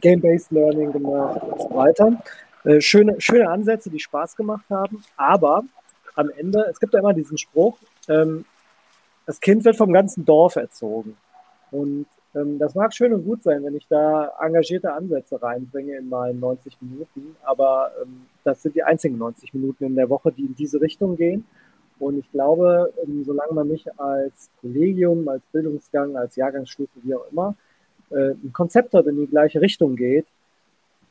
[0.00, 2.22] Game-Based Learning gemacht und so weiter.
[2.64, 5.64] Äh, schöne, schöne Ansätze, die Spaß gemacht haben, aber
[6.14, 7.78] am Ende, es gibt ja immer diesen Spruch,
[8.08, 8.44] ähm,
[9.26, 11.16] das Kind wird vom ganzen Dorf erzogen.
[11.70, 16.08] Und ähm, das mag schön und gut sein, wenn ich da engagierte Ansätze reinbringe in
[16.08, 20.42] meinen 90 Minuten, aber ähm, das sind die einzigen 90 Minuten in der Woche, die
[20.42, 21.44] in diese Richtung gehen.
[21.98, 27.30] Und ich glaube, ähm, solange man nicht als Kollegium, als Bildungsgang, als Jahrgangsstufe, wie auch
[27.30, 27.54] immer,
[28.10, 30.26] äh, ein Konzept hat, in die gleiche Richtung geht,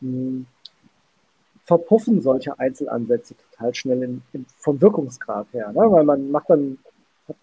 [0.01, 0.45] hm,
[1.65, 5.71] verpuffen solche Einzelansätze total schnell in, in, vom Wirkungsgrad her.
[5.71, 5.79] Ne?
[5.89, 6.77] Weil man macht dann,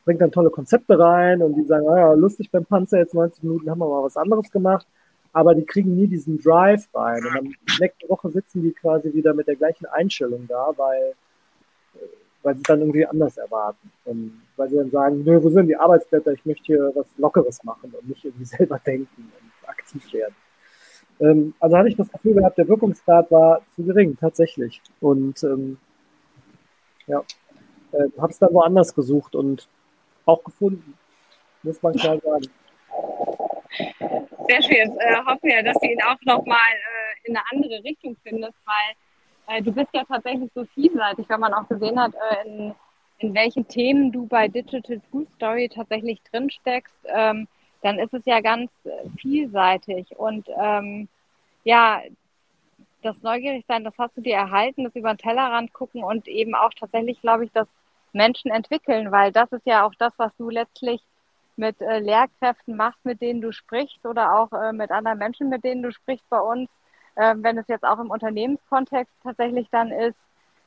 [0.05, 3.43] bringt dann tolle Konzepte rein und die sagen, ah ja, lustig beim Panzer, jetzt 90
[3.43, 4.87] Minuten haben wir mal was anderes gemacht,
[5.33, 7.25] aber die kriegen nie diesen Drive rein.
[7.25, 11.15] Und dann nächste Woche sitzen die quasi wieder mit der gleichen Einstellung da, weil
[12.43, 13.91] weil sie es dann irgendwie anders erwarten.
[14.05, 16.33] Und weil sie dann sagen, nö, wo sind die Arbeitsblätter?
[16.33, 20.35] Ich möchte hier was Lockeres machen und nicht irgendwie selber denken und aktiv werden.
[21.21, 24.81] Ähm, also hatte ich das Gefühl gehabt, der Wirkungsgrad war zu gering, tatsächlich.
[25.01, 25.79] Und ähm,
[27.07, 27.23] ja,
[27.93, 29.69] äh, habe es dann woanders gesucht und
[30.27, 30.95] auch gefunden,
[31.63, 32.47] muss man klar sagen.
[34.49, 34.99] Sehr schön.
[34.99, 38.97] Äh, hoffen wir, dass du ihn auch nochmal äh, in eine andere Richtung findest, weil
[39.49, 42.75] äh, du bist ja tatsächlich so vielseitig, wenn man auch gesehen hat, äh, in,
[43.19, 47.49] in welchen Themen du bei Digital School Story tatsächlich drin steckst, ähm,
[47.83, 50.17] dann ist es ja ganz äh, vielseitig.
[50.17, 51.09] Und ähm,
[51.65, 52.01] ja,
[53.03, 56.75] das Neugierigsein, das hast du dir erhalten, das über den Tellerrand gucken und eben auch
[56.75, 57.69] tatsächlich, glaube ich, das
[58.13, 61.01] Menschen entwickeln, weil das ist ja auch das, was du letztlich
[61.57, 65.65] mit äh, Lehrkräften machst, mit denen du sprichst oder auch äh, mit anderen Menschen, mit
[65.65, 66.69] denen du sprichst bei uns,
[67.19, 70.17] ähm, wenn es jetzt auch im Unternehmenskontext tatsächlich dann ist,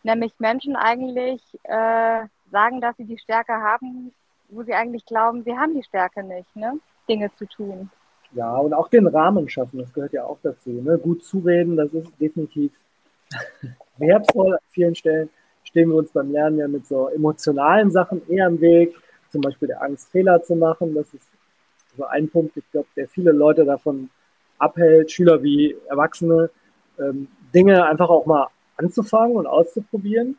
[0.04, 4.12] nämlich Menschen eigentlich äh, sagen, dass sie die Stärke haben,
[4.50, 6.78] wo sie eigentlich glauben, sie haben die Stärke nicht, ne?
[7.08, 7.90] Dinge zu tun.
[8.34, 10.70] Ja, und auch den Rahmen schaffen, das gehört ja auch dazu.
[10.70, 10.98] Ne?
[10.98, 12.72] Gut zureden, das ist definitiv
[13.98, 14.54] wertvoll.
[14.54, 15.30] An vielen Stellen
[15.64, 18.96] stehen wir uns beim Lernen ja mit so emotionalen Sachen eher im Weg,
[19.30, 20.94] zum Beispiel der Angst, Fehler zu machen.
[20.96, 21.28] Das ist
[21.98, 24.10] so ein Punkt, ich glaube, der viele Leute davon
[24.62, 26.50] abhält, Schüler wie Erwachsene,
[27.00, 28.48] ähm, Dinge einfach auch mal
[28.78, 30.38] anzufangen und auszuprobieren.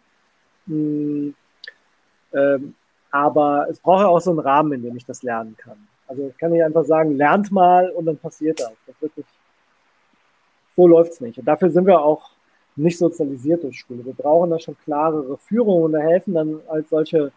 [0.66, 1.34] Hm.
[2.32, 2.74] Ähm,
[3.10, 5.76] aber es braucht ja auch so einen Rahmen, in dem ich das lernen kann.
[6.06, 8.72] Also ich kann nicht einfach sagen, lernt mal und dann passiert das.
[8.86, 9.28] Das wird nicht,
[10.74, 11.38] so läuft's nicht.
[11.38, 12.30] Und dafür sind wir auch
[12.76, 14.04] nicht sozialisiert durch Schule.
[14.04, 17.32] Wir brauchen da schon klarere Führung und da helfen dann als solche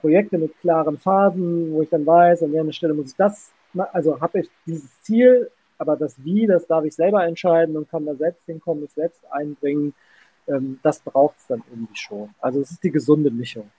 [0.00, 3.52] Projekte mit klaren Phasen, wo ich dann weiß, an der Stelle muss ich das,
[3.92, 8.06] also habe ich dieses Ziel, aber das Wie, das darf ich selber entscheiden und kann
[8.06, 9.94] da selbst hinkommen, mich selbst einbringen.
[10.48, 12.30] Ähm, das braucht es dann irgendwie schon.
[12.40, 13.70] Also es ist die gesunde Mischung.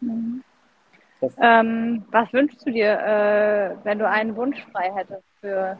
[0.00, 0.42] Mhm.
[1.40, 5.78] Ähm, was wünschst du dir, äh, wenn du einen Wunsch frei hättest für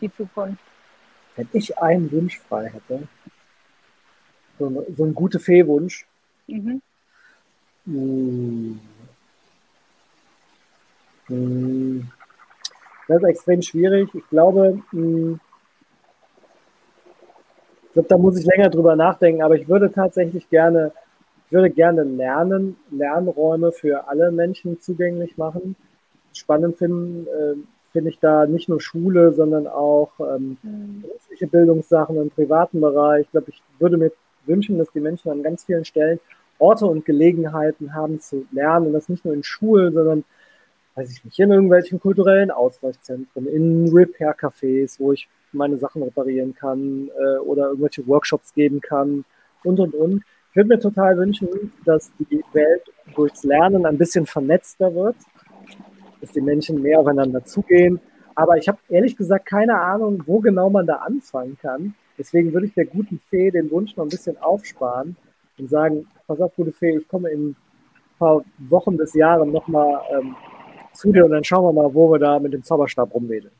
[0.00, 0.62] die Zukunft?
[1.34, 3.08] Wenn ich einen Wunsch frei hätte,
[4.58, 6.06] so, so ein gute Fee-Wunsch.
[6.46, 6.82] Mhm.
[7.86, 8.80] Hm.
[11.26, 12.12] Hm.
[13.12, 14.08] Das ist extrem schwierig.
[14.14, 15.40] Ich glaube, hm,
[17.86, 20.92] ich glaube, da muss ich länger drüber nachdenken, aber ich würde tatsächlich gerne
[21.52, 25.76] ich würde gerne lernen, Lernräume für alle Menschen zugänglich machen.
[26.32, 27.56] Spannend finden äh,
[27.90, 31.02] finde ich da nicht nur Schule, sondern auch ähm, mhm.
[31.02, 33.26] berufliche Bildungssachen im privaten Bereich.
[33.26, 34.12] Ich glaube, ich würde mir
[34.46, 36.20] wünschen, dass die Menschen an ganz vielen Stellen
[36.58, 40.24] Orte und Gelegenheiten haben zu lernen und das nicht nur in Schulen, sondern
[40.94, 47.10] weiß ich nicht, in irgendwelchen kulturellen Austauschzentren, in Repair-Cafés, wo ich meine Sachen reparieren kann
[47.18, 49.24] äh, oder irgendwelche Workshops geben kann
[49.64, 50.22] und und und.
[50.50, 51.48] Ich würde mir total wünschen,
[51.84, 52.82] dass die Welt
[53.14, 55.16] durchs Lernen ein bisschen vernetzter wird,
[56.20, 58.00] dass die Menschen mehr aufeinander zugehen.
[58.34, 61.94] Aber ich habe ehrlich gesagt keine Ahnung, wo genau man da anfangen kann.
[62.18, 65.16] Deswegen würde ich der guten Fee den Wunsch noch ein bisschen aufsparen
[65.58, 67.56] und sagen, pass auf, gute Fee, ich komme in ein
[68.18, 70.36] paar Wochen des Jahres nochmal ähm,
[70.92, 73.52] zu dir und dann schauen wir mal, wo wir da mit dem Zauberstab rumwedeln.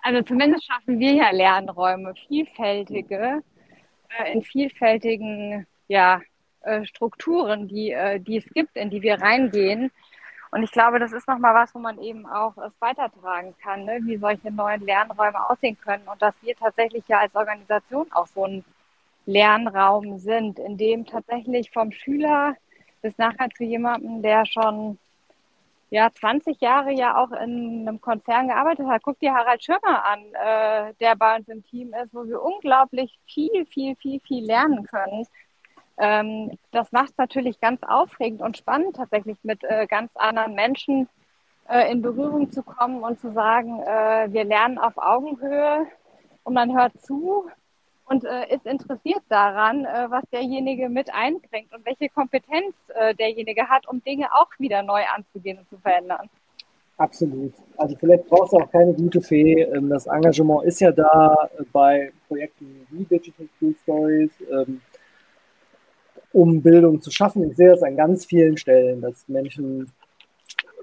[0.00, 3.42] Also zumindest schaffen wir ja Lernräume, vielfältige,
[4.18, 6.20] äh, in vielfältigen ja,
[6.60, 9.90] äh, Strukturen, die, äh, die es gibt, in die wir reingehen.
[10.50, 13.98] Und ich glaube, das ist nochmal was, wo man eben auch es weitertragen kann, ne?
[14.02, 18.44] wie solche neuen Lernräume aussehen können und dass wir tatsächlich ja als Organisation auch so
[18.44, 18.64] ein
[19.26, 22.54] Lernraum sind, in dem tatsächlich vom Schüler
[23.02, 24.98] bis nachher zu jemandem, der schon
[25.90, 29.02] ja 20 Jahre ja auch in einem Konzern gearbeitet hat.
[29.02, 33.18] Guck dir Harald Schirmer an, äh, der bei uns im Team ist, wo wir unglaublich
[33.26, 35.26] viel, viel, viel, viel lernen können.
[35.96, 41.08] Ähm, das macht es natürlich ganz aufregend und spannend, tatsächlich mit äh, ganz anderen Menschen
[41.68, 45.86] äh, in Berührung zu kommen und zu sagen, äh, wir lernen auf Augenhöhe
[46.42, 47.48] und man hört zu
[48.06, 53.68] und äh, ist interessiert daran, äh, was derjenige mit einbringt und welche Kompetenz äh, derjenige
[53.68, 56.28] hat, um Dinge auch wieder neu anzugehen und zu verändern.
[56.96, 57.52] Absolut.
[57.76, 59.62] Also vielleicht brauchst du auch keine gute Fee.
[59.62, 64.30] Ähm, das Engagement ist ja da bei Projekten wie Digital School Stories.
[64.50, 64.80] Ähm,
[66.34, 67.48] um Bildung zu schaffen.
[67.48, 69.90] Ich sehe das an ganz vielen Stellen, dass Menschen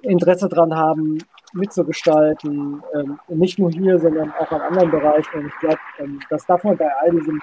[0.03, 1.17] Interesse daran haben,
[1.53, 2.81] mitzugestalten.
[2.93, 5.39] Ähm, nicht nur hier, sondern auch an anderen Bereichen.
[5.39, 7.41] Und ich glaube, ähm, das darf man bei all diesem,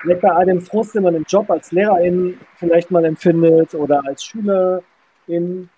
[0.00, 4.02] vielleicht bei all dem Frust, den man im Job als Lehrerin vielleicht mal empfindet oder
[4.06, 5.68] als Schülerin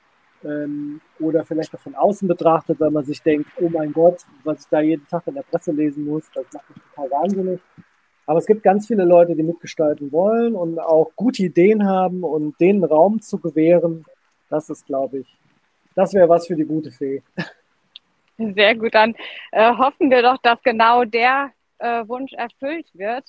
[0.44, 4.60] ähm, oder vielleicht auch von außen betrachtet, weil man sich denkt, oh mein Gott, was
[4.60, 7.60] ich da jeden Tag in der Presse lesen muss, das macht mich total wahnsinnig.
[8.26, 12.60] Aber es gibt ganz viele Leute, die mitgestalten wollen und auch gute Ideen haben und
[12.60, 14.04] denen Raum zu gewähren,
[14.48, 15.38] das ist, glaube ich,
[15.94, 17.22] das wäre was für die gute Fee.
[18.38, 19.14] Sehr gut, dann
[19.52, 23.24] äh, hoffen wir doch, dass genau der äh, Wunsch erfüllt wird.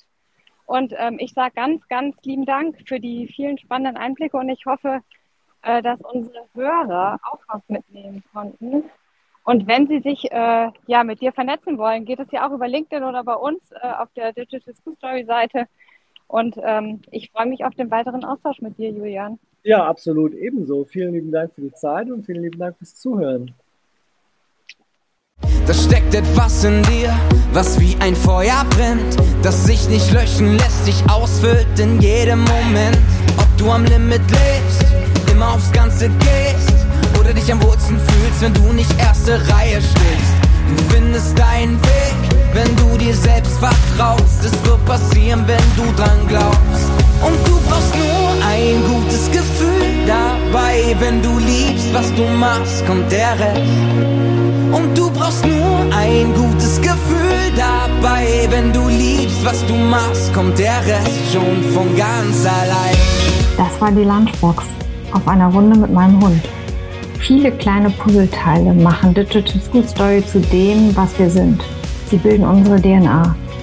[0.64, 4.64] Und ähm, ich sage ganz, ganz lieben Dank für die vielen spannenden Einblicke und ich
[4.64, 5.00] hoffe,
[5.62, 8.84] äh, dass unsere Hörer auch was mitnehmen konnten.
[9.44, 12.68] Und wenn Sie sich äh, ja mit dir vernetzen wollen, geht es ja auch über
[12.68, 15.66] LinkedIn oder bei uns äh, auf der Digital School Story Seite.
[16.28, 19.38] Und ähm, ich freue mich auf den weiteren Austausch mit dir, Julian.
[19.64, 20.34] Ja, absolut.
[20.34, 20.84] Ebenso.
[20.84, 23.54] Vielen lieben Dank für die Zeit und vielen lieben Dank fürs Zuhören.
[25.66, 27.14] Da steckt etwas in dir,
[27.52, 32.98] was wie ein Feuer brennt, das sich nicht löschen lässt, dich ausfüllt in jedem Moment.
[33.38, 34.84] Ob du am Limit lebst,
[35.30, 36.74] immer aufs Ganze gehst
[37.20, 40.34] oder dich am Wurzeln fühlst, wenn du nicht erste Reihe stehst.
[40.76, 42.16] Du findest deinen Weg,
[42.54, 44.44] wenn du dir selbst vertraust.
[44.44, 46.90] Es wird passieren, wenn du dran glaubst.
[47.24, 48.21] Und du brauchst nur
[48.52, 50.94] ein gutes Gefühl dabei.
[50.98, 53.62] Wenn du liebst, was du machst, kommt der Rest.
[54.76, 58.26] Und du brauchst nur ein gutes Gefühl dabei.
[58.50, 62.96] Wenn du liebst, was du machst, kommt der Rest schon von ganz allein.
[63.56, 64.64] Das war die Lunchbox
[65.12, 66.42] auf einer Runde mit meinem Hund.
[67.20, 71.62] Viele kleine Puzzleteile machen Digital School Story zu dem, was wir sind.
[72.10, 73.34] Sie bilden unsere DNA.